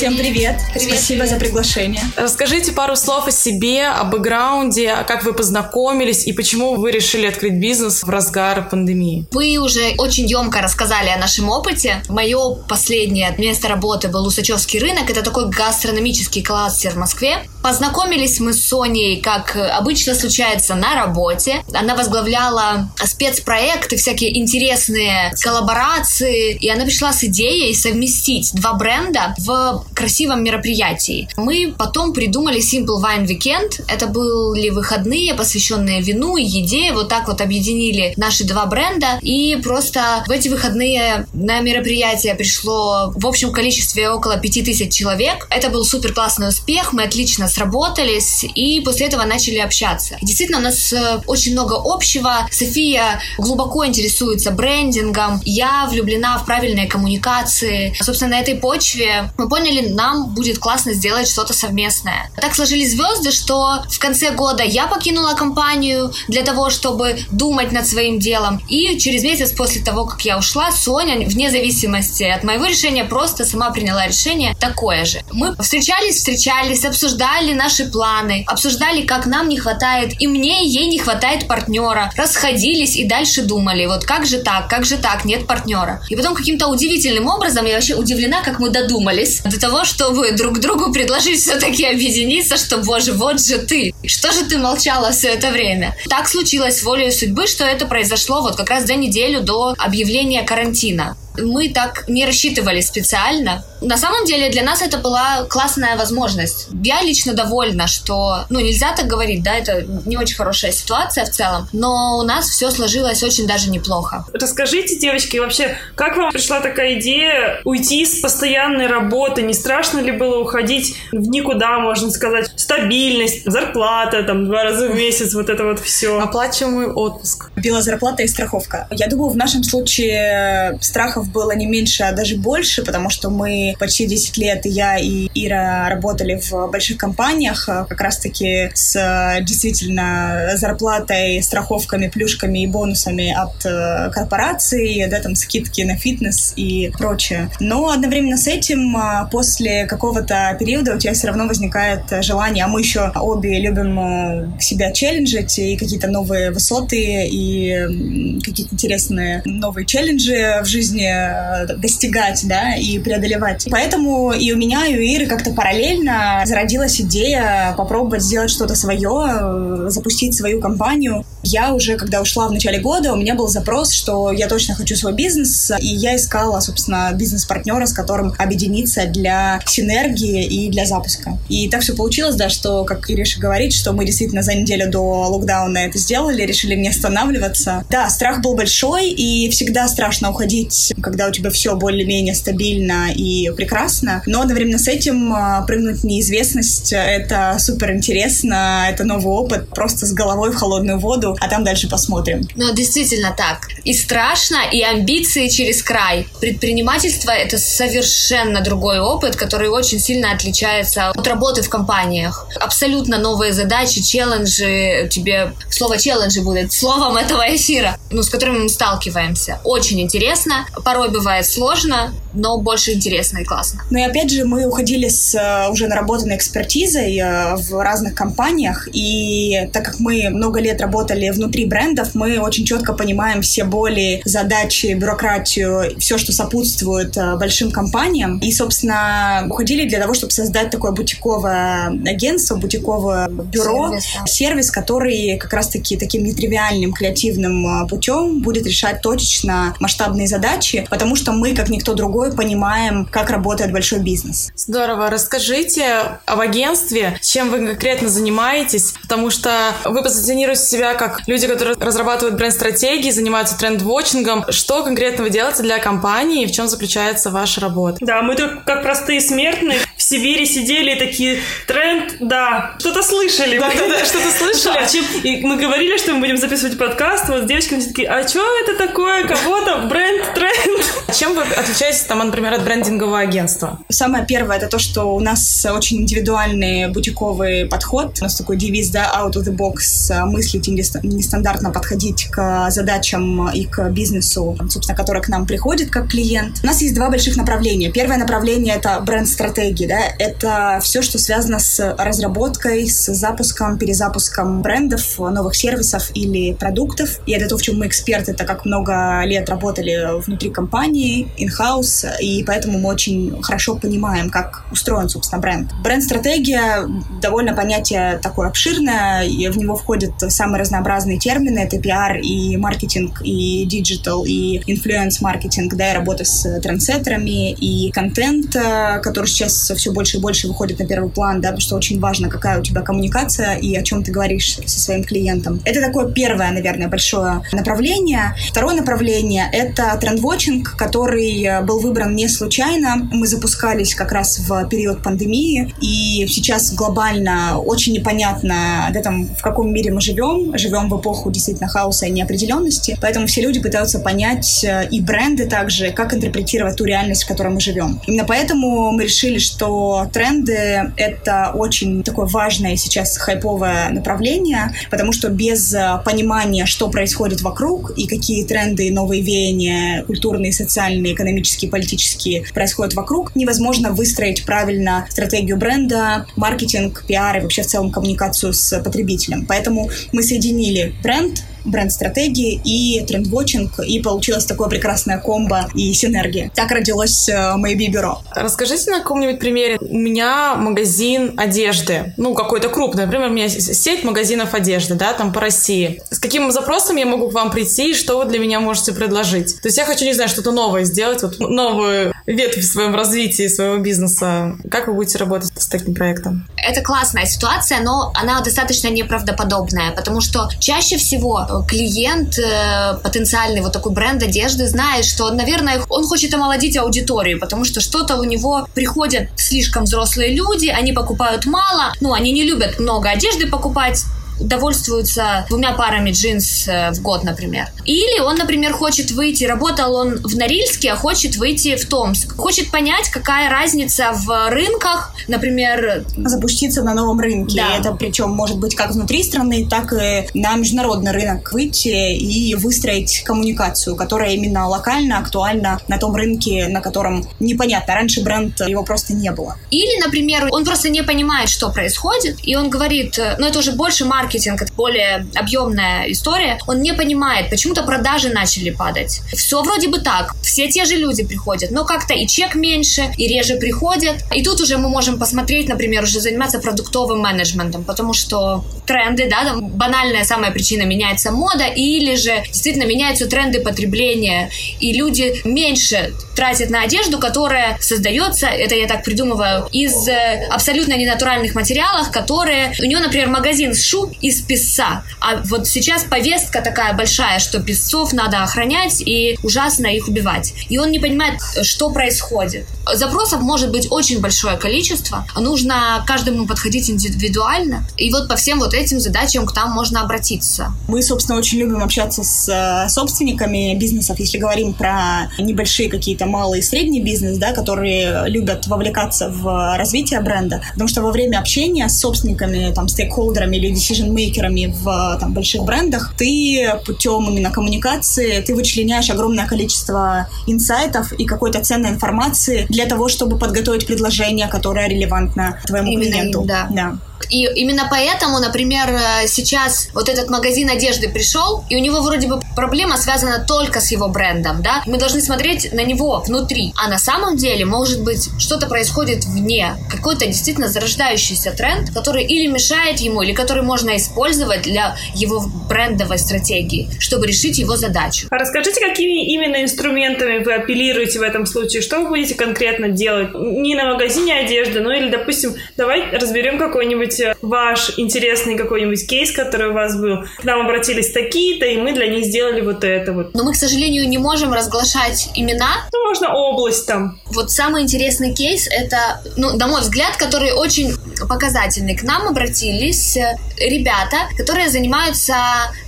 Всем 0.00 0.16
привет. 0.16 0.58
привет 0.72 0.94
Спасибо 0.94 1.24
привет. 1.24 1.28
за 1.28 1.36
приглашение. 1.36 2.02
Расскажите 2.16 2.72
пару 2.72 2.96
слов 2.96 3.26
о 3.26 3.30
себе, 3.30 3.86
о 3.86 4.04
бэкграунде, 4.04 4.96
как 5.06 5.24
вы 5.24 5.34
познакомились 5.34 6.26
и 6.26 6.32
почему 6.32 6.76
вы 6.76 6.90
решили 6.90 7.26
открыть 7.26 7.60
бизнес 7.60 8.02
в 8.02 8.08
разгар 8.08 8.66
пандемии. 8.66 9.26
Вы 9.30 9.58
уже 9.58 9.92
очень 9.98 10.24
емко 10.24 10.62
рассказали 10.62 11.10
о 11.10 11.18
нашем 11.18 11.50
опыте. 11.50 12.02
Мое 12.08 12.54
последнее 12.66 13.34
место 13.36 13.68
работы 13.68 14.08
был 14.08 14.24
Усачевский 14.24 14.80
рынок. 14.80 15.10
Это 15.10 15.20
такой 15.20 15.50
гастрономический 15.50 16.42
кластер 16.42 16.92
в 16.92 16.96
Москве. 16.96 17.46
Познакомились 17.62 18.40
мы 18.40 18.54
с 18.54 18.66
Соней, 18.66 19.20
как 19.20 19.54
обычно 19.54 20.14
случается, 20.14 20.76
на 20.76 20.94
работе. 20.94 21.62
Она 21.74 21.94
возглавляла 21.94 22.88
спецпроекты, 23.04 23.98
всякие 23.98 24.38
интересные 24.38 25.34
коллаборации. 25.42 26.54
И 26.54 26.70
она 26.70 26.86
пришла 26.86 27.12
с 27.12 27.22
идеей 27.24 27.74
совместить 27.74 28.54
два 28.54 28.72
бренда 28.72 29.34
в 29.36 29.84
красивом 29.94 30.42
мероприятии. 30.44 31.28
Мы 31.36 31.74
потом 31.76 32.12
придумали 32.12 32.60
Simple 32.60 33.02
Wine 33.02 33.26
Weekend. 33.26 33.84
Это 33.88 34.06
были 34.06 34.70
выходные, 34.70 35.34
посвященные 35.34 36.00
вину 36.00 36.36
и 36.36 36.44
еде. 36.44 36.92
Вот 36.92 37.08
так 37.08 37.28
вот 37.28 37.40
объединили 37.40 38.12
наши 38.16 38.44
два 38.44 38.66
бренда. 38.66 39.18
И 39.22 39.56
просто 39.62 40.24
в 40.26 40.30
эти 40.30 40.48
выходные 40.48 41.26
на 41.32 41.60
мероприятие 41.60 42.34
пришло 42.34 43.12
в 43.14 43.26
общем 43.26 43.52
количестве 43.52 44.10
около 44.10 44.38
5000 44.38 44.92
человек. 44.92 45.46
Это 45.50 45.68
был 45.68 45.84
супер 45.84 46.12
классный 46.12 46.48
успех. 46.48 46.92
Мы 46.92 47.02
отлично 47.04 47.48
сработались 47.48 48.44
и 48.54 48.80
после 48.80 49.06
этого 49.06 49.24
начали 49.24 49.58
общаться. 49.58 50.16
И 50.20 50.26
действительно, 50.26 50.58
у 50.58 50.62
нас 50.62 50.92
э, 50.92 51.20
очень 51.26 51.52
много 51.52 51.76
общего. 51.82 52.48
София 52.50 53.20
глубоко 53.38 53.86
интересуется 53.86 54.50
брендингом. 54.50 55.40
Я 55.44 55.86
влюблена 55.90 56.38
в 56.38 56.46
правильные 56.46 56.86
коммуникации. 56.86 57.94
Собственно, 58.00 58.36
на 58.36 58.40
этой 58.40 58.54
почве 58.54 59.30
мы 59.36 59.48
поняли, 59.48 59.79
нам 59.88 60.34
будет 60.34 60.58
классно 60.58 60.92
сделать 60.92 61.28
что-то 61.28 61.54
совместное. 61.54 62.30
Так 62.40 62.54
сложились 62.54 62.92
звезды, 62.92 63.30
что 63.32 63.82
в 63.88 63.98
конце 63.98 64.30
года 64.30 64.62
я 64.62 64.86
покинула 64.86 65.34
компанию 65.34 66.12
для 66.28 66.42
того, 66.42 66.70
чтобы 66.70 67.18
думать 67.30 67.72
над 67.72 67.86
своим 67.86 68.18
делом. 68.18 68.60
И 68.68 68.98
через 68.98 69.22
месяц 69.22 69.52
после 69.52 69.82
того, 69.82 70.04
как 70.04 70.22
я 70.22 70.38
ушла, 70.38 70.70
Соня, 70.72 71.26
вне 71.26 71.50
зависимости 71.50 72.24
от 72.24 72.44
моего 72.44 72.66
решения, 72.66 73.04
просто 73.04 73.44
сама 73.44 73.70
приняла 73.70 74.06
решение 74.06 74.54
такое 74.58 75.04
же. 75.04 75.22
Мы 75.32 75.54
встречались, 75.56 76.16
встречались, 76.16 76.84
обсуждали 76.84 77.52
наши 77.52 77.84
планы, 77.84 78.44
обсуждали, 78.46 79.02
как 79.02 79.26
нам 79.26 79.48
не 79.48 79.58
хватает, 79.58 80.20
и 80.20 80.26
мне, 80.26 80.64
и 80.64 80.68
ей 80.68 80.86
не 80.86 80.98
хватает 80.98 81.48
партнера. 81.48 82.12
Расходились 82.16 82.96
и 82.96 83.04
дальше 83.04 83.42
думали, 83.42 83.86
вот 83.86 84.04
как 84.04 84.26
же 84.26 84.38
так, 84.38 84.68
как 84.68 84.84
же 84.84 84.96
так, 84.96 85.24
нет 85.24 85.46
партнера. 85.46 86.02
И 86.08 86.16
потом 86.16 86.34
каким-то 86.34 86.68
удивительным 86.68 87.28
образом 87.28 87.64
я 87.66 87.74
вообще 87.74 87.94
удивлена, 87.94 88.42
как 88.42 88.58
мы 88.58 88.70
додумались 88.70 89.40
до 89.40 89.58
того, 89.60 89.69
чтобы 89.84 90.32
друг 90.32 90.58
другу 90.60 90.92
предложить 90.92 91.40
все-таки 91.40 91.84
объединиться, 91.84 92.56
что, 92.56 92.78
боже, 92.78 93.12
вот 93.12 93.40
же 93.40 93.58
ты. 93.58 93.92
Что 94.04 94.32
же 94.32 94.44
ты 94.44 94.58
молчала 94.58 95.12
все 95.12 95.28
это 95.28 95.50
время? 95.50 95.96
Так 96.08 96.28
случилось 96.28 96.82
волей 96.82 97.10
судьбы, 97.10 97.46
что 97.46 97.64
это 97.64 97.86
произошло 97.86 98.42
вот 98.42 98.56
как 98.56 98.70
раз 98.70 98.86
за 98.86 98.94
неделю 98.94 99.40
до 99.40 99.74
объявления 99.78 100.42
карантина 100.42 101.16
мы 101.38 101.70
так 101.70 102.08
не 102.08 102.26
рассчитывали 102.26 102.80
специально. 102.80 103.64
На 103.80 103.96
самом 103.96 104.24
деле 104.26 104.50
для 104.50 104.62
нас 104.62 104.82
это 104.82 104.98
была 104.98 105.44
классная 105.48 105.96
возможность. 105.96 106.68
Я 106.82 107.02
лично 107.02 107.32
довольна, 107.32 107.86
что, 107.86 108.44
ну, 108.50 108.60
нельзя 108.60 108.92
так 108.94 109.06
говорить, 109.06 109.42
да, 109.42 109.54
это 109.54 109.82
не 110.04 110.16
очень 110.16 110.36
хорошая 110.36 110.72
ситуация 110.72 111.24
в 111.24 111.30
целом, 111.30 111.68
но 111.72 112.18
у 112.18 112.22
нас 112.22 112.48
все 112.48 112.70
сложилось 112.70 113.22
очень 113.22 113.46
даже 113.46 113.70
неплохо. 113.70 114.26
Расскажите, 114.32 114.98
девочки, 114.98 115.38
вообще, 115.38 115.78
как 115.94 116.16
вам 116.16 116.30
пришла 116.30 116.60
такая 116.60 116.98
идея 116.98 117.60
уйти 117.64 118.04
с 118.04 118.20
постоянной 118.20 118.86
работы? 118.86 119.42
Не 119.42 119.54
страшно 119.54 120.00
ли 120.00 120.12
было 120.12 120.40
уходить 120.40 120.96
в 121.12 121.28
никуда, 121.28 121.78
можно 121.78 122.10
сказать? 122.10 122.50
Стабильность, 122.56 123.44
зарплата, 123.44 124.22
там, 124.22 124.46
два 124.46 124.64
раза 124.64 124.88
в 124.88 124.94
месяц, 124.94 125.34
вот 125.34 125.48
это 125.48 125.64
вот 125.64 125.80
все. 125.80 126.20
Оплачиваемый 126.20 126.92
отпуск. 126.92 127.50
Била 127.56 127.80
зарплата 127.80 128.22
и 128.22 128.28
страховка. 128.28 128.88
Я 128.90 129.08
думаю, 129.08 129.30
в 129.30 129.36
нашем 129.36 129.64
случае 129.64 130.78
страхов 131.20 131.32
было 131.32 131.52
не 131.52 131.66
меньше, 131.66 132.04
а 132.04 132.12
даже 132.12 132.36
больше, 132.36 132.82
потому 132.84 133.10
что 133.10 133.30
мы 133.30 133.74
почти 133.78 134.06
10 134.06 134.38
лет, 134.38 134.60
я 134.64 134.98
и 134.98 135.28
Ира 135.34 135.88
работали 135.88 136.40
в 136.40 136.70
больших 136.70 136.96
компаниях, 136.96 137.68
а, 137.68 137.84
как 137.84 138.00
раз-таки 138.00 138.70
с 138.74 139.40
действительно 139.42 140.52
зарплатой, 140.54 141.42
страховками, 141.42 142.08
плюшками 142.08 142.62
и 142.62 142.66
бонусами 142.66 143.32
от 143.32 143.64
э, 143.64 144.10
корпораций, 144.12 145.06
да, 145.10 145.20
там 145.20 145.34
скидки 145.34 145.82
на 145.82 145.96
фитнес 145.96 146.52
и 146.56 146.90
прочее. 146.98 147.50
Но 147.60 147.90
одновременно 147.90 148.36
с 148.36 148.46
этим 148.46 148.96
после 149.30 149.86
какого-то 149.86 150.56
периода 150.58 150.94
у 150.94 150.98
тебя 150.98 151.14
все 151.14 151.28
равно 151.28 151.46
возникает 151.46 152.02
желание, 152.22 152.64
а 152.64 152.68
мы 152.68 152.80
еще 152.80 153.12
обе 153.14 153.60
любим 153.60 153.98
э, 153.98 154.60
себя 154.60 154.92
челленджить 154.92 155.58
и 155.58 155.76
какие-то 155.76 156.08
новые 156.08 156.50
высоты 156.50 157.28
и 157.28 158.38
какие-то 158.44 158.74
интересные 158.74 159.42
новые 159.44 159.86
челленджи 159.86 160.60
в 160.62 160.66
жизни 160.66 161.09
Э, 161.10 161.66
достигать, 161.76 162.42
да, 162.46 162.74
и 162.76 162.98
преодолевать. 162.98 163.66
Поэтому 163.70 164.32
и 164.32 164.52
у 164.52 164.56
меня, 164.56 164.86
и 164.86 164.96
у 164.96 165.00
Иры 165.00 165.26
как-то 165.26 165.52
параллельно 165.52 166.42
зародилась 166.44 167.00
идея 167.00 167.74
попробовать 167.76 168.22
сделать 168.22 168.50
что-то 168.50 168.74
свое, 168.74 169.26
э, 169.28 169.86
запустить 169.88 170.36
свою 170.36 170.60
компанию. 170.60 171.24
Я 171.42 171.74
уже, 171.74 171.96
когда 171.96 172.20
ушла 172.20 172.48
в 172.48 172.52
начале 172.52 172.78
года, 172.78 173.12
у 173.12 173.16
меня 173.16 173.34
был 173.34 173.48
запрос, 173.48 173.92
что 173.92 174.30
я 174.30 174.46
точно 174.46 174.74
хочу 174.74 174.96
свой 174.96 175.14
бизнес, 175.14 175.72
и 175.78 175.86
я 175.86 176.16
искала, 176.16 176.60
собственно, 176.60 177.10
бизнес-партнера, 177.14 177.86
с 177.86 177.92
которым 177.92 178.34
объединиться 178.38 179.06
для 179.06 179.60
синергии 179.66 180.44
и 180.44 180.70
для 180.70 180.86
запуска. 180.86 181.38
И 181.48 181.68
так 181.68 181.82
все 181.82 181.94
получилось, 181.94 182.36
да, 182.36 182.48
что, 182.48 182.84
как 182.84 183.10
Ириша 183.10 183.40
говорит, 183.40 183.72
что 183.72 183.92
мы 183.92 184.04
действительно 184.04 184.42
за 184.42 184.54
неделю 184.54 184.90
до 184.90 185.02
локдауна 185.02 185.78
это 185.78 185.98
сделали, 185.98 186.42
решили 186.42 186.74
не 186.74 186.88
останавливаться. 186.88 187.84
Да, 187.90 188.08
страх 188.10 188.42
был 188.42 188.54
большой, 188.54 189.10
и 189.10 189.48
всегда 189.50 189.88
страшно 189.88 190.30
уходить 190.30 190.92
когда 191.00 191.28
у 191.28 191.32
тебя 191.32 191.50
все 191.50 191.74
более-менее 191.76 192.34
стабильно 192.34 193.08
и 193.14 193.50
прекрасно. 193.56 194.22
Но 194.26 194.42
одновременно 194.42 194.78
с 194.78 194.88
этим 194.88 195.32
а, 195.34 195.62
прыгнуть 195.62 196.00
в 196.00 196.04
неизвестность— 196.04 196.92
это 196.96 197.56
супер 197.58 197.92
интересно, 197.92 198.86
это 198.90 199.04
новый 199.04 199.34
опыт, 199.34 199.68
просто 199.68 200.06
с 200.06 200.12
головой 200.12 200.52
в 200.52 200.56
холодную 200.56 200.98
воду, 200.98 201.29
а 201.40 201.48
там 201.48 201.64
дальше 201.64 201.88
посмотрим. 201.88 202.46
Ну, 202.56 202.72
действительно 202.74 203.34
так. 203.36 203.68
И 203.84 203.94
страшно, 203.94 204.58
и 204.70 204.82
амбиции 204.82 205.48
через 205.48 205.82
край. 205.82 206.26
Предпринимательство— 206.40 207.30
это 207.32 207.58
совершенно 207.58 208.60
другой 208.60 209.00
опыт, 209.00 209.36
который 209.36 209.68
очень 209.68 210.00
сильно 210.00 210.32
отличается 210.32 211.10
от 211.10 211.26
работы 211.26 211.62
в 211.62 211.68
компаниях. 211.68 212.46
Абсолютно 212.60 213.18
новые 213.18 213.52
задачи, 213.52 214.02
челленджи. 214.02 215.08
Тебе 215.10 215.52
слово 215.70 215.98
челленджи 215.98 216.40
будет 216.40 216.72
словом 216.72 217.16
этого 217.16 217.42
эфира, 217.54 217.96
ну, 218.10 218.22
с 218.22 218.28
которыми 218.28 218.58
мы 218.58 218.68
сталкиваемся. 218.68 219.60
Очень 219.64 220.00
интересно 220.00 220.66
порой 220.84 221.10
бывает 221.10 221.46
сложно, 221.46 222.12
но 222.32 222.58
больше 222.58 222.92
интересно 222.92 223.38
и 223.38 223.44
классно. 223.44 223.82
Ну 223.90 223.98
и 223.98 224.02
опять 224.02 224.30
же, 224.30 224.44
мы 224.44 224.66
уходили 224.66 225.08
с 225.08 225.34
э, 225.34 225.70
уже 225.70 225.88
наработанной 225.88 226.36
экспертизой 226.36 227.16
э, 227.18 227.56
в 227.56 227.82
разных 227.82 228.14
компаниях, 228.14 228.88
и 228.92 229.68
так 229.72 229.84
как 229.84 230.00
мы 230.00 230.30
много 230.30 230.60
лет 230.60 230.80
работали 230.80 231.19
внутри 231.28 231.66
брендов, 231.66 232.14
мы 232.14 232.38
очень 232.38 232.64
четко 232.64 232.92
понимаем 232.92 233.42
все 233.42 233.64
боли, 233.64 234.22
задачи, 234.24 234.94
бюрократию, 234.94 235.98
все, 235.98 236.18
что 236.18 236.32
сопутствует 236.32 237.16
э, 237.16 237.36
большим 237.36 237.70
компаниям. 237.70 238.38
И, 238.38 238.52
собственно, 238.52 239.46
уходили 239.48 239.88
для 239.88 240.00
того, 240.00 240.14
чтобы 240.14 240.32
создать 240.32 240.70
такое 240.70 240.92
бутиковое 240.92 241.88
агентство, 242.06 242.56
бутиковое 242.56 243.28
бюро, 243.28 243.88
сервис, 243.90 244.04
да. 244.18 244.26
сервис 244.26 244.70
который 244.70 245.36
как 245.38 245.52
раз-таки 245.52 245.96
таким 245.96 246.24
нетривиальным 246.24 246.92
креативным 246.92 247.86
путем 247.88 248.40
будет 248.40 248.66
решать 248.66 249.02
точечно 249.02 249.74
масштабные 249.80 250.26
задачи, 250.26 250.86
потому 250.90 251.16
что 251.16 251.32
мы, 251.32 251.54
как 251.54 251.68
никто 251.68 251.94
другой, 251.94 252.32
понимаем, 252.32 253.06
как 253.10 253.30
работает 253.30 253.72
большой 253.72 254.00
бизнес. 254.00 254.52
Здорово. 254.54 255.10
Расскажите 255.10 256.18
об 256.26 256.40
агентстве, 256.40 257.18
чем 257.22 257.50
вы 257.50 257.66
конкретно 257.66 258.08
занимаетесь, 258.08 258.94
потому 259.02 259.30
что 259.30 259.74
вы 259.84 260.02
позиционируете 260.02 260.62
себя 260.62 260.94
как 260.94 261.09
люди, 261.26 261.46
которые 261.46 261.76
разрабатывают 261.78 262.36
бренд-стратегии, 262.36 263.10
занимаются 263.10 263.58
тренд-вотчингом. 263.58 264.44
Что 264.50 264.82
конкретно 264.82 265.24
вы 265.24 265.30
делаете 265.30 265.62
для 265.62 265.78
компании 265.78 266.44
и 266.44 266.46
в 266.46 266.52
чем 266.52 266.68
заключается 266.68 267.30
ваша 267.30 267.60
работа? 267.60 267.98
Да, 268.00 268.22
мы 268.22 268.36
тут 268.36 268.62
как 268.64 268.82
простые 268.82 269.20
смертные 269.20 269.78
в 270.00 270.02
Сибири 270.02 270.46
сидели 270.46 270.92
и 270.92 270.98
такие, 270.98 271.40
тренд, 271.66 272.16
да, 272.20 272.74
что-то 272.78 273.02
слышали. 273.02 273.58
Да, 273.58 273.68
да, 273.68 273.86
да, 273.86 274.04
что-то 274.04 274.30
слышали. 274.38 274.86
Чем... 274.90 275.04
И 275.22 275.44
мы 275.44 275.58
говорили, 275.58 275.98
что 275.98 276.14
мы 276.14 276.20
будем 276.20 276.38
записывать 276.38 276.78
подкаст, 276.78 277.28
вот 277.28 277.42
с 277.42 277.46
девочками 277.46 277.80
такие, 277.80 278.08
а 278.08 278.26
что 278.26 278.40
это 278.62 278.78
такое, 278.78 279.26
кого-то, 279.26 279.86
бренд, 279.90 280.32
тренд. 280.34 280.84
Чем 281.14 281.34
вы 281.34 281.42
отличаетесь, 281.42 282.00
там, 282.04 282.18
например, 282.20 282.54
от 282.54 282.64
брендингового 282.64 283.18
агентства? 283.18 283.78
Самое 283.90 284.24
первое, 284.24 284.56
это 284.56 284.68
то, 284.68 284.78
что 284.78 285.04
у 285.14 285.20
нас 285.20 285.66
очень 285.70 285.98
индивидуальный 285.98 286.88
бутиковый 286.88 287.66
подход. 287.66 288.16
У 288.20 288.24
нас 288.24 288.36
такой 288.36 288.56
девиз, 288.56 288.88
да, 288.88 289.12
out 289.14 289.32
of 289.32 289.44
the 289.44 289.54
box, 289.54 290.24
мыслить 290.24 290.66
нестандартно 291.02 291.70
подходить 291.70 292.28
к 292.30 292.70
задачам 292.70 293.48
и 293.50 293.64
к 293.64 293.90
бизнесу, 293.90 294.56
собственно, 294.68 294.96
который 294.96 295.22
к 295.22 295.28
нам 295.28 295.46
приходит 295.46 295.90
как 295.90 296.08
клиент. 296.08 296.60
У 296.62 296.66
нас 296.66 296.82
есть 296.82 296.94
два 296.94 297.08
больших 297.08 297.36
направления. 297.36 297.90
Первое 297.90 298.16
направление— 298.16 298.74
это 298.76 299.00
бренд-стратегии, 299.00 299.86
да, 299.86 300.00
это 300.18 300.80
все, 300.82 301.02
что 301.02 301.18
связано 301.18 301.58
с 301.58 301.94
разработкой, 301.98 302.88
с 302.88 303.12
запуском, 303.14 303.78
перезапуском 303.78 304.62
брендов, 304.62 305.18
новых 305.18 305.54
сервисов 305.54 306.10
или 306.14 306.54
продуктов. 306.54 307.20
И 307.26 307.32
это 307.32 307.48
то, 307.48 307.56
в 307.56 307.62
чем 307.62 307.78
мы 307.78 307.86
эксперты, 307.86 308.34
так 308.34 308.46
как 308.46 308.64
много 308.64 309.22
лет 309.24 309.48
работали 309.48 310.20
внутри 310.24 310.50
компании, 310.50 311.28
in-house, 311.38 312.06
и 312.20 312.44
поэтому 312.44 312.78
мы 312.78 312.88
очень 312.88 313.42
хорошо 313.42 313.76
понимаем, 313.76 314.30
как 314.30 314.64
устроен, 314.72 315.08
собственно, 315.08 315.40
бренд. 315.40 315.70
Бренд-стратегия 315.82 316.86
довольно 317.20 317.54
понятие 317.54 318.18
такое 318.22 318.48
обширное, 318.48 319.24
и 319.24 319.48
в 319.48 319.56
него 319.56 319.76
входят 319.76 320.12
самые 320.28 320.60
разнообразные 320.60 320.89
термины. 321.18 321.58
Это 321.60 321.78
пиар 321.78 322.16
и 322.16 322.56
маркетинг, 322.56 323.20
и 323.22 323.64
диджитал, 323.66 324.24
и 324.24 324.60
инфлюенс-маркетинг, 324.66 325.74
да, 325.74 325.92
и 325.92 325.94
работа 325.94 326.24
с 326.24 326.60
трендсеттерами, 326.60 327.52
и 327.52 327.90
контент, 327.90 328.56
э, 328.56 329.00
который 329.00 329.26
сейчас 329.26 329.72
все 329.76 329.92
больше 329.92 330.16
и 330.16 330.20
больше 330.20 330.48
выходит 330.48 330.78
на 330.78 330.86
первый 330.86 331.10
план, 331.10 331.40
да, 331.40 331.48
потому 331.48 331.60
что 331.60 331.76
очень 331.76 332.00
важно, 332.00 332.28
какая 332.28 332.58
у 332.58 332.62
тебя 332.62 332.82
коммуникация 332.82 333.56
и 333.56 333.74
о 333.76 333.82
чем 333.82 334.02
ты 334.02 334.12
говоришь 334.12 334.58
со 334.66 334.80
своим 334.80 335.04
клиентом. 335.04 335.60
Это 335.64 335.80
такое 335.80 336.10
первое, 336.10 336.50
наверное, 336.50 336.88
большое 336.88 337.42
направление. 337.52 338.34
Второе 338.48 338.74
направление— 338.76 339.48
это 339.52 339.96
трендвотчинг, 340.00 340.76
который 340.76 341.62
был 341.62 341.80
выбран 341.80 342.14
не 342.14 342.28
случайно. 342.28 343.08
Мы 343.12 343.26
запускались 343.26 343.94
как 343.94 344.12
раз 344.12 344.38
в 344.38 344.68
период 344.68 345.02
пандемии, 345.02 345.74
и 345.80 346.26
сейчас 346.28 346.72
глобально 346.72 347.58
очень 347.58 347.92
непонятно, 347.92 348.90
да, 348.92 349.02
там, 349.02 349.26
в 349.26 349.42
каком 349.42 349.72
мире 349.72 349.92
мы 349.92 350.00
живем. 350.00 350.56
Живем 350.56 350.79
в 350.88 351.00
эпоху 351.00 351.30
действительно 351.30 351.68
хаоса 351.68 352.06
и 352.06 352.10
неопределенности, 352.10 352.96
поэтому 353.00 353.26
все 353.26 353.42
люди 353.42 353.60
пытаются 353.60 353.98
понять, 353.98 354.64
э, 354.64 354.88
и 354.90 355.00
бренды 355.00 355.46
также, 355.46 355.90
как 355.90 356.14
интерпретировать 356.14 356.76
ту 356.76 356.84
реальность, 356.84 357.24
в 357.24 357.28
которой 357.28 357.48
мы 357.48 357.60
живем. 357.60 358.00
Именно 358.06 358.24
поэтому 358.24 358.92
мы 358.92 359.04
решили, 359.04 359.38
что 359.38 360.08
тренды— 360.12 360.92
это 360.96 361.52
очень 361.54 362.02
такое 362.02 362.26
важное 362.26 362.76
сейчас 362.76 363.16
хайповое 363.16 363.90
направление, 363.90 364.72
потому 364.90 365.12
что 365.12 365.28
без 365.28 365.74
э, 365.74 366.00
понимания, 366.04 366.66
что 366.66 366.88
происходит 366.88 367.42
вокруг 367.42 367.90
и 367.96 368.06
какие 368.06 368.44
тренды, 368.44 368.90
новые 368.90 369.22
веяния, 369.22 370.04
культурные, 370.04 370.52
социальные, 370.52 371.14
экономические, 371.14 371.70
политические 371.70 372.44
происходят 372.54 372.94
вокруг, 372.94 373.34
невозможно 373.34 373.90
выстроить 373.90 374.44
правильно 374.44 375.06
стратегию 375.10 375.56
бренда, 375.56 376.26
маркетинг, 376.36 377.04
пиар 377.06 377.38
и 377.38 377.40
вообще 377.40 377.62
в 377.62 377.66
целом 377.66 377.90
коммуникацию 377.90 378.52
с 378.52 378.78
потребителем. 378.80 379.46
Поэтому 379.46 379.90
мы 380.12 380.22
соединили 380.22 380.69
бренд, 381.02 381.44
бренд-стратегии 381.64 382.60
и 382.64 383.04
тренд-вотчинг, 383.04 383.80
и 383.80 384.00
получилось 384.02 384.44
такое 384.44 384.68
прекрасное 384.68 385.18
комбо 385.18 385.68
и 385.74 385.92
синергия. 385.92 386.50
Так 386.54 386.70
родилось 386.70 387.28
э, 387.28 387.54
Maybe 387.56 387.90
Бюро. 387.90 388.22
Расскажите 388.34 388.90
на 388.90 388.98
каком-нибудь 388.98 389.38
примере. 389.38 389.78
У 389.80 389.96
меня 389.96 390.54
магазин 390.54 391.34
одежды, 391.36 392.14
ну, 392.16 392.34
какой-то 392.34 392.68
крупный. 392.68 393.04
Например, 393.04 393.28
у 393.28 393.32
меня 393.32 393.48
сеть 393.48 394.04
магазинов 394.04 394.54
одежды, 394.54 394.94
да, 394.94 395.12
там 395.12 395.32
по 395.32 395.40
России. 395.40 396.02
С 396.10 396.18
каким 396.18 396.50
запросом 396.50 396.96
я 396.96 397.06
могу 397.06 397.30
к 397.30 397.32
вам 397.32 397.50
прийти, 397.50 397.90
и 397.90 397.94
что 397.94 398.18
вы 398.18 398.24
для 398.26 398.38
меня 398.38 398.60
можете 398.60 398.92
предложить? 398.92 399.60
То 399.60 399.68
есть 399.68 399.78
я 399.78 399.84
хочу, 399.84 400.04
не 400.04 400.14
знаю, 400.14 400.28
что-то 400.28 400.52
новое 400.52 400.84
сделать, 400.84 401.22
вот 401.22 401.38
новую 401.40 402.12
ветвь 402.26 402.58
в 402.58 402.64
своем 402.64 402.94
развитии 402.94 403.48
своего 403.48 403.78
бизнеса. 403.78 404.56
Как 404.70 404.88
вы 404.88 404.94
будете 404.94 405.18
работать 405.18 405.52
с 405.56 405.68
таким 405.68 405.94
проектом? 405.94 406.46
Это 406.56 406.82
классная 406.82 407.26
ситуация, 407.26 407.80
но 407.80 408.12
она 408.14 408.40
достаточно 408.40 408.88
неправдоподобная, 408.88 409.92
потому 409.92 410.20
что 410.20 410.48
чаще 410.58 410.96
всего 410.96 411.46
клиент, 411.68 412.38
э, 412.38 412.98
потенциальный 413.02 413.60
вот 413.60 413.72
такой 413.72 413.92
бренд 413.92 414.22
одежды, 414.22 414.66
знает, 414.66 415.04
что, 415.04 415.30
наверное, 415.30 415.82
он 415.88 416.06
хочет 416.06 416.32
омолодить 416.34 416.76
аудиторию, 416.76 417.38
потому 417.40 417.64
что 417.64 417.80
что-то 417.80 418.16
у 418.16 418.24
него 418.24 418.66
приходят 418.74 419.28
слишком 419.36 419.84
взрослые 419.84 420.34
люди, 420.34 420.66
они 420.66 420.92
покупают 420.92 421.46
мало, 421.46 421.92
ну, 422.00 422.12
они 422.12 422.32
не 422.32 422.44
любят 422.44 422.78
много 422.78 423.10
одежды 423.10 423.46
покупать, 423.46 424.04
довольствуются 424.40 425.46
двумя 425.48 425.72
парами 425.72 426.10
джинс 426.10 426.66
э, 426.68 426.90
в 426.92 427.02
год, 427.02 427.24
например. 427.24 427.68
Или 427.84 428.20
он, 428.20 428.36
например, 428.36 428.72
хочет 428.72 429.10
выйти, 429.10 429.44
работал 429.44 429.94
он 429.94 430.16
в 430.16 430.36
Норильске, 430.36 430.92
а 430.92 430.96
хочет 430.96 431.36
выйти 431.36 431.76
в 431.76 431.86
Томск. 431.86 432.36
Хочет 432.36 432.70
понять, 432.70 433.08
какая 433.10 433.50
разница 433.50 434.12
в 434.12 434.50
рынках, 434.50 435.14
например... 435.28 436.04
Запуститься 436.16 436.82
на 436.82 436.94
новом 436.94 437.20
рынке. 437.20 437.56
Да. 437.56 437.78
Это 437.78 437.92
причем 437.92 438.30
может 438.30 438.58
быть 438.58 438.74
как 438.74 438.92
внутри 438.92 439.22
страны, 439.22 439.66
так 439.68 439.92
и 439.92 440.26
на 440.34 440.54
международный 440.56 441.12
рынок 441.12 441.52
выйти 441.52 442.14
и 442.14 442.54
выстроить 442.54 443.22
коммуникацию, 443.24 443.96
которая 443.96 444.32
именно 444.32 444.66
локально 444.68 445.18
актуальна 445.18 445.80
на 445.88 445.98
том 445.98 446.14
рынке, 446.14 446.68
на 446.68 446.80
котором 446.80 447.26
непонятно. 447.40 447.94
Раньше 447.94 448.22
бренд 448.22 448.60
его 448.60 448.82
просто 448.84 449.12
не 449.12 449.30
было. 449.30 449.56
Или, 449.70 450.02
например, 450.02 450.48
он 450.50 450.64
просто 450.64 450.88
не 450.88 451.02
понимает, 451.02 451.48
что 451.48 451.70
происходит, 451.70 452.38
и 452.42 452.56
он 452.56 452.70
говорит, 452.70 453.18
э, 453.18 453.36
ну 453.38 453.46
это 453.46 453.58
уже 453.58 453.72
больше 453.72 454.04
маркетинг, 454.04 454.29
маркетинг, 454.30 454.62
это 454.62 454.72
более 454.74 455.26
объемная 455.34 456.10
история, 456.10 456.58
он 456.68 456.82
не 456.82 456.92
понимает, 456.92 457.50
почему-то 457.50 457.82
продажи 457.82 458.28
начали 458.28 458.70
падать. 458.70 459.20
Все 459.34 459.62
вроде 459.62 459.88
бы 459.88 459.98
так, 459.98 460.34
все 460.42 460.68
те 460.68 460.84
же 460.84 460.96
люди 460.96 461.24
приходят, 461.24 461.70
но 461.70 461.84
как-то 461.84 462.14
и 462.14 462.26
чек 462.26 462.54
меньше, 462.54 463.12
и 463.16 463.26
реже 463.26 463.56
приходят. 463.56 464.16
И 464.34 464.42
тут 464.42 464.60
уже 464.60 464.78
мы 464.78 464.88
можем 464.88 465.18
посмотреть, 465.18 465.68
например, 465.68 466.04
уже 466.04 466.20
заниматься 466.20 466.60
продуктовым 466.60 467.20
менеджментом, 467.20 467.82
потому 467.82 468.12
что 468.12 468.64
тренды, 468.86 469.28
да, 469.28 469.44
там 469.44 469.68
банальная 469.68 470.24
самая 470.24 470.52
причина 470.52 470.82
меняется 470.82 471.32
мода, 471.32 471.64
или 471.64 472.14
же 472.14 472.42
действительно 472.46 472.84
меняются 472.84 473.26
тренды 473.26 473.60
потребления, 473.60 474.50
и 474.78 474.92
люди 474.92 475.40
меньше 475.44 476.14
тратят 476.36 476.70
на 476.70 476.82
одежду, 476.82 477.18
которая 477.18 477.76
создается, 477.80 478.46
это 478.46 478.74
я 478.74 478.86
так 478.86 479.04
придумываю, 479.04 479.68
из 479.72 480.08
э, 480.08 480.46
абсолютно 480.50 480.96
ненатуральных 480.96 481.54
материалов, 481.54 482.10
которые... 482.10 482.72
У 482.80 482.84
него, 482.84 483.00
например, 483.00 483.28
магазин 483.28 483.74
шуб 483.74 484.12
из 484.20 484.42
песца. 484.42 485.02
А 485.20 485.36
вот 485.44 485.66
сейчас 485.66 486.04
повестка 486.04 486.60
такая 486.60 486.94
большая, 486.94 487.38
что 487.38 487.60
песцов 487.60 488.12
надо 488.12 488.42
охранять 488.42 489.00
и 489.00 489.38
ужасно 489.42 489.86
их 489.86 490.08
убивать. 490.08 490.54
И 490.68 490.78
он 490.78 490.90
не 490.90 490.98
понимает, 490.98 491.40
что 491.62 491.90
происходит. 491.90 492.66
Запросов 492.94 493.40
может 493.40 493.70
быть 493.70 493.88
очень 493.90 494.20
большое 494.20 494.56
количество. 494.56 495.26
Нужно 495.36 496.04
каждому 496.06 496.46
подходить 496.46 496.90
индивидуально. 496.90 497.84
И 497.96 498.10
вот 498.10 498.28
по 498.28 498.36
всем 498.36 498.58
вот 498.58 498.74
этим 498.74 499.00
задачам 499.00 499.46
к 499.46 499.54
нам 499.54 499.70
можно 499.72 500.02
обратиться. 500.02 500.72
Мы, 500.88 501.02
собственно, 501.02 501.38
очень 501.38 501.58
любим 501.58 501.82
общаться 501.82 502.22
с 502.22 502.48
э, 502.48 502.88
собственниками 502.88 503.74
бизнесов, 503.76 504.18
если 504.18 504.38
говорим 504.38 504.74
про 504.74 505.30
небольшие 505.38 505.88
какие-то 505.88 506.26
малый 506.26 506.60
и 506.60 506.62
средний 506.62 507.00
бизнес, 507.00 507.38
да, 507.38 507.52
которые 507.52 508.28
любят 508.28 508.66
вовлекаться 508.66 509.28
в 509.28 509.76
развитие 509.76 510.20
бренда. 510.20 510.62
Потому 510.72 510.88
что 510.88 511.02
во 511.02 511.10
время 511.10 511.38
общения 511.38 511.88
с 511.88 512.00
собственниками, 512.00 512.72
там, 512.74 512.88
стейкхолдерами 512.88 513.56
или 513.56 513.72
decision 513.72 513.99
мейкерами 514.08 514.74
в 514.82 515.18
там, 515.20 515.32
больших 515.32 515.62
брендах, 515.64 516.14
ты 516.16 516.72
путем 516.86 517.28
именно 517.30 517.50
коммуникации, 517.50 518.40
ты 518.40 518.54
вычленяешь 518.54 519.10
огромное 519.10 519.46
количество 519.46 520.28
инсайтов 520.46 521.12
и 521.12 521.24
какой-то 521.24 521.60
ценной 521.60 521.90
информации 521.90 522.66
для 522.68 522.86
того, 522.86 523.08
чтобы 523.08 523.38
подготовить 523.38 523.86
предложение, 523.86 524.48
которое 524.48 524.88
релевантно 524.88 525.60
твоему 525.66 525.92
именно 525.92 526.10
клиенту. 526.10 526.40
Им, 526.40 526.46
да. 526.46 526.68
да. 526.70 526.98
И 527.28 527.44
именно 527.44 527.86
поэтому, 527.90 528.38
например, 528.38 528.88
э, 528.90 529.26
сейчас 529.26 529.88
вот 529.92 530.08
этот 530.08 530.30
магазин 530.30 530.70
одежды 530.70 531.08
пришел, 531.08 531.64
и 531.68 531.76
у 531.76 531.80
него 531.80 532.00
вроде 532.00 532.28
бы 532.28 532.40
проблема 532.56 532.96
связана 532.96 533.44
только 533.46 533.80
с 533.80 533.90
его 533.92 534.08
брендом, 534.08 534.62
да? 534.62 534.82
Мы 534.86 534.98
должны 534.98 535.20
смотреть 535.20 535.72
на 535.72 535.82
него 535.82 536.22
внутри. 536.26 536.72
А 536.76 536.88
на 536.88 536.98
самом 536.98 537.36
деле, 537.36 537.64
может 537.64 538.02
быть, 538.02 538.28
что-то 538.38 538.66
происходит 538.66 539.24
вне. 539.24 539.74
Какой-то 539.90 540.26
действительно 540.26 540.68
зарождающийся 540.68 541.52
тренд, 541.52 541.90
который 541.90 542.24
или 542.24 542.46
мешает 542.46 543.00
ему, 543.00 543.22
или 543.22 543.32
который 543.32 543.62
можно 543.62 543.96
использовать 543.96 544.62
для 544.62 544.96
его 545.14 545.44
брендовой 545.68 546.18
стратегии, 546.18 546.90
чтобы 546.98 547.26
решить 547.26 547.58
его 547.58 547.76
задачу. 547.76 548.28
А 548.30 548.38
расскажите, 548.38 548.80
какими 548.80 549.32
именно 549.32 549.62
инструментами 549.62 550.38
вы 550.42 550.54
апеллируете 550.54 551.18
в 551.18 551.22
этом 551.22 551.46
случае? 551.46 551.82
Что 551.82 552.00
вы 552.00 552.08
будете 552.08 552.34
конкретно 552.34 552.88
делать? 552.88 553.34
Не 553.34 553.74
на 553.74 553.92
магазине 553.92 554.34
одежды, 554.34 554.80
ну 554.80 554.90
или, 554.90 555.08
допустим, 555.08 555.54
давай 555.76 556.10
разберем 556.10 556.58
какой-нибудь 556.58 557.09
быть, 557.10 557.36
ваш 557.42 557.98
интересный 557.98 558.56
какой-нибудь 558.56 559.06
кейс, 559.06 559.32
который 559.32 559.70
у 559.70 559.72
вас 559.72 559.96
был. 559.96 560.24
К 560.38 560.44
нам 560.44 560.60
обратились 560.60 561.12
такие-то, 561.12 561.66
и 561.66 561.76
мы 561.76 561.92
для 561.92 562.06
них 562.06 562.24
сделали 562.24 562.60
вот 562.60 562.84
это 562.84 563.12
вот. 563.12 563.34
Но 563.34 563.44
мы, 563.44 563.52
к 563.52 563.56
сожалению, 563.56 564.08
не 564.08 564.18
можем 564.18 564.52
разглашать 564.52 565.30
имена. 565.34 565.86
Ну, 565.92 566.08
можно 566.08 566.32
область 566.32 566.86
там. 566.86 567.18
Вот 567.26 567.50
самый 567.50 567.82
интересный 567.82 568.34
кейс— 568.34 568.68
это, 568.70 569.22
ну, 569.36 569.56
на 569.56 569.66
мой 569.66 569.80
взгляд, 569.80 570.16
который 570.16 570.52
очень 570.52 570.94
показательный. 571.28 571.96
К 571.96 572.02
нам 572.02 572.28
обратились 572.28 573.16
ребята, 573.58 574.16
которые 574.36 574.68
занимаются 574.68 575.34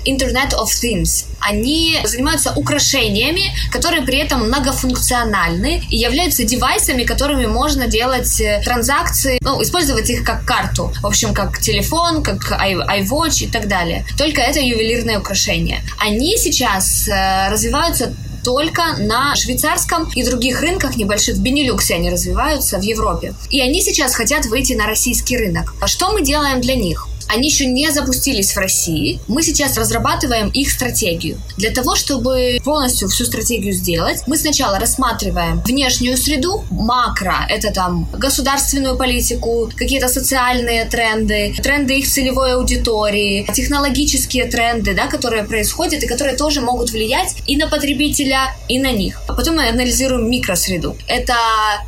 Internet 0.06 0.54
of 0.54 0.68
Things. 0.82 1.26
Они 1.40 1.98
занимаются 2.04 2.52
украшениями, 2.54 3.52
которые 3.72 4.02
при 4.02 4.18
этом 4.18 4.46
многофункциональны 4.46 5.82
и 5.90 5.96
являются 5.96 6.44
девайсами, 6.44 7.02
которыми 7.02 7.46
можно 7.46 7.88
делать 7.88 8.40
э, 8.40 8.62
транзакции, 8.64 9.38
ну, 9.42 9.60
использовать 9.60 10.08
их 10.08 10.24
как 10.24 10.44
карту. 10.44 10.92
В 11.02 11.06
общем, 11.12 11.34
как 11.34 11.60
телефон, 11.60 12.22
как 12.22 12.52
iWatch 12.52 13.44
и 13.44 13.46
так 13.50 13.68
далее. 13.68 14.04
Только 14.16 14.40
это 14.40 14.60
ювелирное 14.60 15.18
украшение. 15.18 15.82
Они 15.98 16.38
сейчас 16.38 17.06
э, 17.06 17.50
развиваются 17.50 18.14
только 18.42 18.82
на 18.98 19.36
швейцарском 19.36 20.10
и 20.14 20.24
других 20.24 20.62
рынках 20.62 20.96
небольших. 20.96 21.36
В 21.36 21.42
Бенилюксе 21.42 21.94
они 21.94 22.10
развиваются, 22.10 22.78
в 22.78 22.82
Европе. 22.82 23.34
И 23.50 23.60
они 23.60 23.82
сейчас 23.82 24.14
хотят 24.14 24.46
выйти 24.46 24.72
на 24.72 24.86
российский 24.86 25.36
рынок. 25.36 25.74
Что 25.86 26.12
мы 26.12 26.22
делаем 26.22 26.60
для 26.60 26.74
них? 26.74 27.06
Они 27.32 27.48
еще 27.48 27.64
не 27.64 27.90
запустились 27.90 28.52
в 28.52 28.58
России. 28.58 29.18
Мы 29.26 29.42
сейчас 29.42 29.78
разрабатываем 29.78 30.50
их 30.50 30.70
стратегию. 30.70 31.38
Для 31.56 31.70
того, 31.70 31.96
чтобы 31.96 32.58
полностью 32.62 33.08
всю 33.08 33.24
стратегию 33.24 33.72
сделать, 33.72 34.22
мы 34.26 34.36
сначала 34.36 34.78
рассматриваем 34.78 35.62
внешнюю 35.62 36.18
среду, 36.18 36.62
макро, 36.70 37.46
это 37.48 37.72
там 37.72 38.06
государственную 38.12 38.98
политику, 38.98 39.70
какие-то 39.74 40.08
социальные 40.08 40.84
тренды, 40.84 41.54
тренды 41.62 42.00
их 42.00 42.06
целевой 42.06 42.52
аудитории, 42.52 43.46
технологические 43.54 44.44
тренды, 44.44 44.94
да, 44.94 45.06
которые 45.06 45.44
происходят 45.44 46.02
и 46.02 46.06
которые 46.06 46.36
тоже 46.36 46.60
могут 46.60 46.90
влиять 46.90 47.36
и 47.46 47.56
на 47.56 47.66
потребителя, 47.66 48.54
и 48.68 48.78
на 48.78 48.92
них. 48.92 49.22
А 49.26 49.32
потом 49.32 49.56
мы 49.56 49.68
анализируем 49.68 50.30
микросреду. 50.30 50.96
Это... 51.08 51.34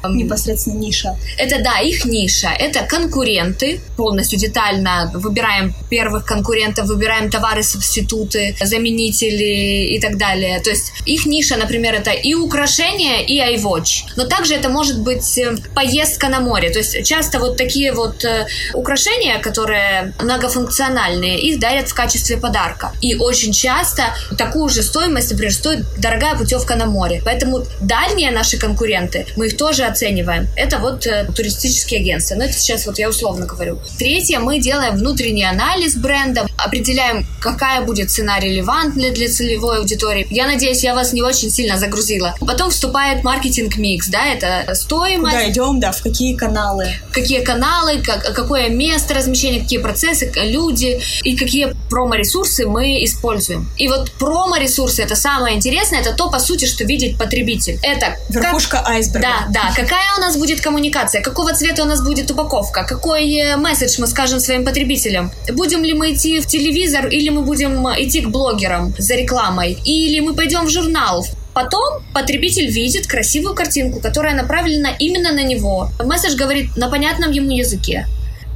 Непосредственно 0.08 0.78
ниша. 0.78 1.18
Это, 1.36 1.62
да, 1.62 1.80
их 1.80 2.06
ниша. 2.06 2.48
Это 2.48 2.80
конкуренты, 2.80 3.80
полностью 3.96 4.38
детально 4.38 5.10
выбираем 5.12 5.33
первых 5.90 6.24
конкурентов, 6.24 6.86
выбираем 6.86 7.30
товары-субституты, 7.30 8.56
заменители 8.60 9.94
и 9.94 10.00
так 10.00 10.16
далее. 10.16 10.60
То 10.60 10.70
есть 10.70 10.92
их 11.06 11.26
ниша, 11.26 11.56
например, 11.56 11.94
это 11.94 12.10
и 12.10 12.34
украшения, 12.34 13.20
и 13.20 13.38
iWatch. 13.56 14.14
Но 14.16 14.24
также 14.26 14.54
это 14.54 14.68
может 14.68 15.00
быть 15.00 15.38
э, 15.38 15.56
поездка 15.74 16.28
на 16.28 16.40
море. 16.40 16.70
То 16.70 16.78
есть 16.78 17.04
часто 17.04 17.38
вот 17.38 17.56
такие 17.56 17.92
вот 17.92 18.24
э, 18.24 18.46
украшения, 18.74 19.38
которые 19.38 20.14
многофункциональные, 20.20 21.40
их 21.40 21.58
дарят 21.58 21.88
в 21.88 21.94
качестве 21.94 22.36
подарка. 22.36 22.92
И 23.00 23.14
очень 23.16 23.52
часто 23.52 24.14
такую 24.38 24.68
же 24.68 24.82
стоимость, 24.82 25.30
например, 25.30 25.52
стоит 25.52 25.84
дорогая 25.98 26.36
путевка 26.36 26.76
на 26.76 26.86
море. 26.86 27.22
Поэтому 27.24 27.64
дальние 27.80 28.30
наши 28.30 28.58
конкуренты, 28.58 29.26
мы 29.36 29.46
их 29.46 29.56
тоже 29.56 29.84
оцениваем. 29.84 30.48
Это 30.56 30.78
вот 30.78 31.06
э, 31.06 31.26
туристические 31.34 32.00
агентства. 32.00 32.36
Но 32.36 32.44
это 32.44 32.54
сейчас 32.54 32.86
вот 32.86 32.98
я 32.98 33.08
условно 33.08 33.46
говорю. 33.46 33.78
Третье, 33.98 34.38
мы 34.38 34.58
делаем 34.58 34.96
внутренние 34.96 35.13
внутренний 35.14 35.44
анализ 35.44 35.96
бренда, 35.96 36.44
определяем, 36.64 37.26
какая 37.40 37.82
будет 37.82 38.10
цена 38.10 38.38
релевантная 38.38 39.12
для 39.12 39.28
целевой 39.28 39.78
аудитории. 39.78 40.26
Я 40.30 40.46
надеюсь, 40.46 40.82
я 40.82 40.94
вас 40.94 41.12
не 41.12 41.22
очень 41.22 41.50
сильно 41.50 41.78
загрузила. 41.78 42.34
Потом 42.40 42.70
вступает 42.70 43.22
маркетинг-микс, 43.24 44.08
да, 44.08 44.26
это 44.26 44.74
стоимость. 44.74 45.34
Куда 45.36 45.50
идем, 45.50 45.80
да, 45.80 45.92
в 45.92 46.02
какие 46.02 46.34
каналы. 46.34 46.86
Какие 47.12 47.42
каналы, 47.42 48.02
как, 48.02 48.34
какое 48.34 48.68
место 48.68 49.14
размещения, 49.14 49.60
какие 49.60 49.78
процессы, 49.78 50.32
люди 50.36 51.00
и 51.22 51.36
какие 51.36 51.74
промо-ресурсы 51.90 52.66
мы 52.66 53.04
используем. 53.04 53.68
И 53.76 53.88
вот 53.88 54.10
промо-ресурсы, 54.12 55.02
это 55.02 55.16
самое 55.16 55.56
интересное, 55.56 56.00
это 56.00 56.12
то, 56.14 56.30
по 56.30 56.38
сути, 56.38 56.64
что 56.64 56.84
видит 56.84 57.18
потребитель. 57.18 57.78
Это 57.82 58.16
Верхушка 58.28 58.78
как... 58.78 58.88
айсберга. 58.88 59.28
Да, 59.28 59.46
да. 59.50 59.72
Какая 59.74 60.16
у 60.16 60.20
нас 60.20 60.36
будет 60.36 60.60
коммуникация, 60.60 61.22
какого 61.22 61.54
цвета 61.54 61.82
у 61.82 61.86
нас 61.86 62.02
будет 62.02 62.30
упаковка, 62.30 62.84
какой 62.84 63.32
э, 63.34 63.56
месседж 63.56 63.96
мы 63.98 64.06
скажем 64.06 64.40
своим 64.40 64.64
потребителям. 64.64 65.32
Будем 65.52 65.84
ли 65.84 65.94
мы 65.94 66.12
идти 66.12 66.40
в 66.40 66.46
телевизор 66.54 67.08
или 67.08 67.30
мы 67.30 67.42
будем 67.42 67.84
идти 67.98 68.20
к 68.20 68.28
блогерам 68.28 68.94
за 68.96 69.14
рекламой? 69.16 69.76
Или 69.84 70.20
мы 70.20 70.34
пойдем 70.34 70.66
в 70.66 70.70
журнал? 70.70 71.26
Потом 71.52 72.02
потребитель 72.12 72.66
видит 72.66 73.06
красивую 73.06 73.54
картинку, 73.54 74.00
которая 74.00 74.34
направлена 74.34 74.90
именно 74.98 75.32
на 75.32 75.42
него. 75.42 75.88
Месседж 76.04 76.36
говорит 76.36 76.76
на 76.76 76.88
понятном 76.88 77.32
ему 77.32 77.50
языке 77.50 78.06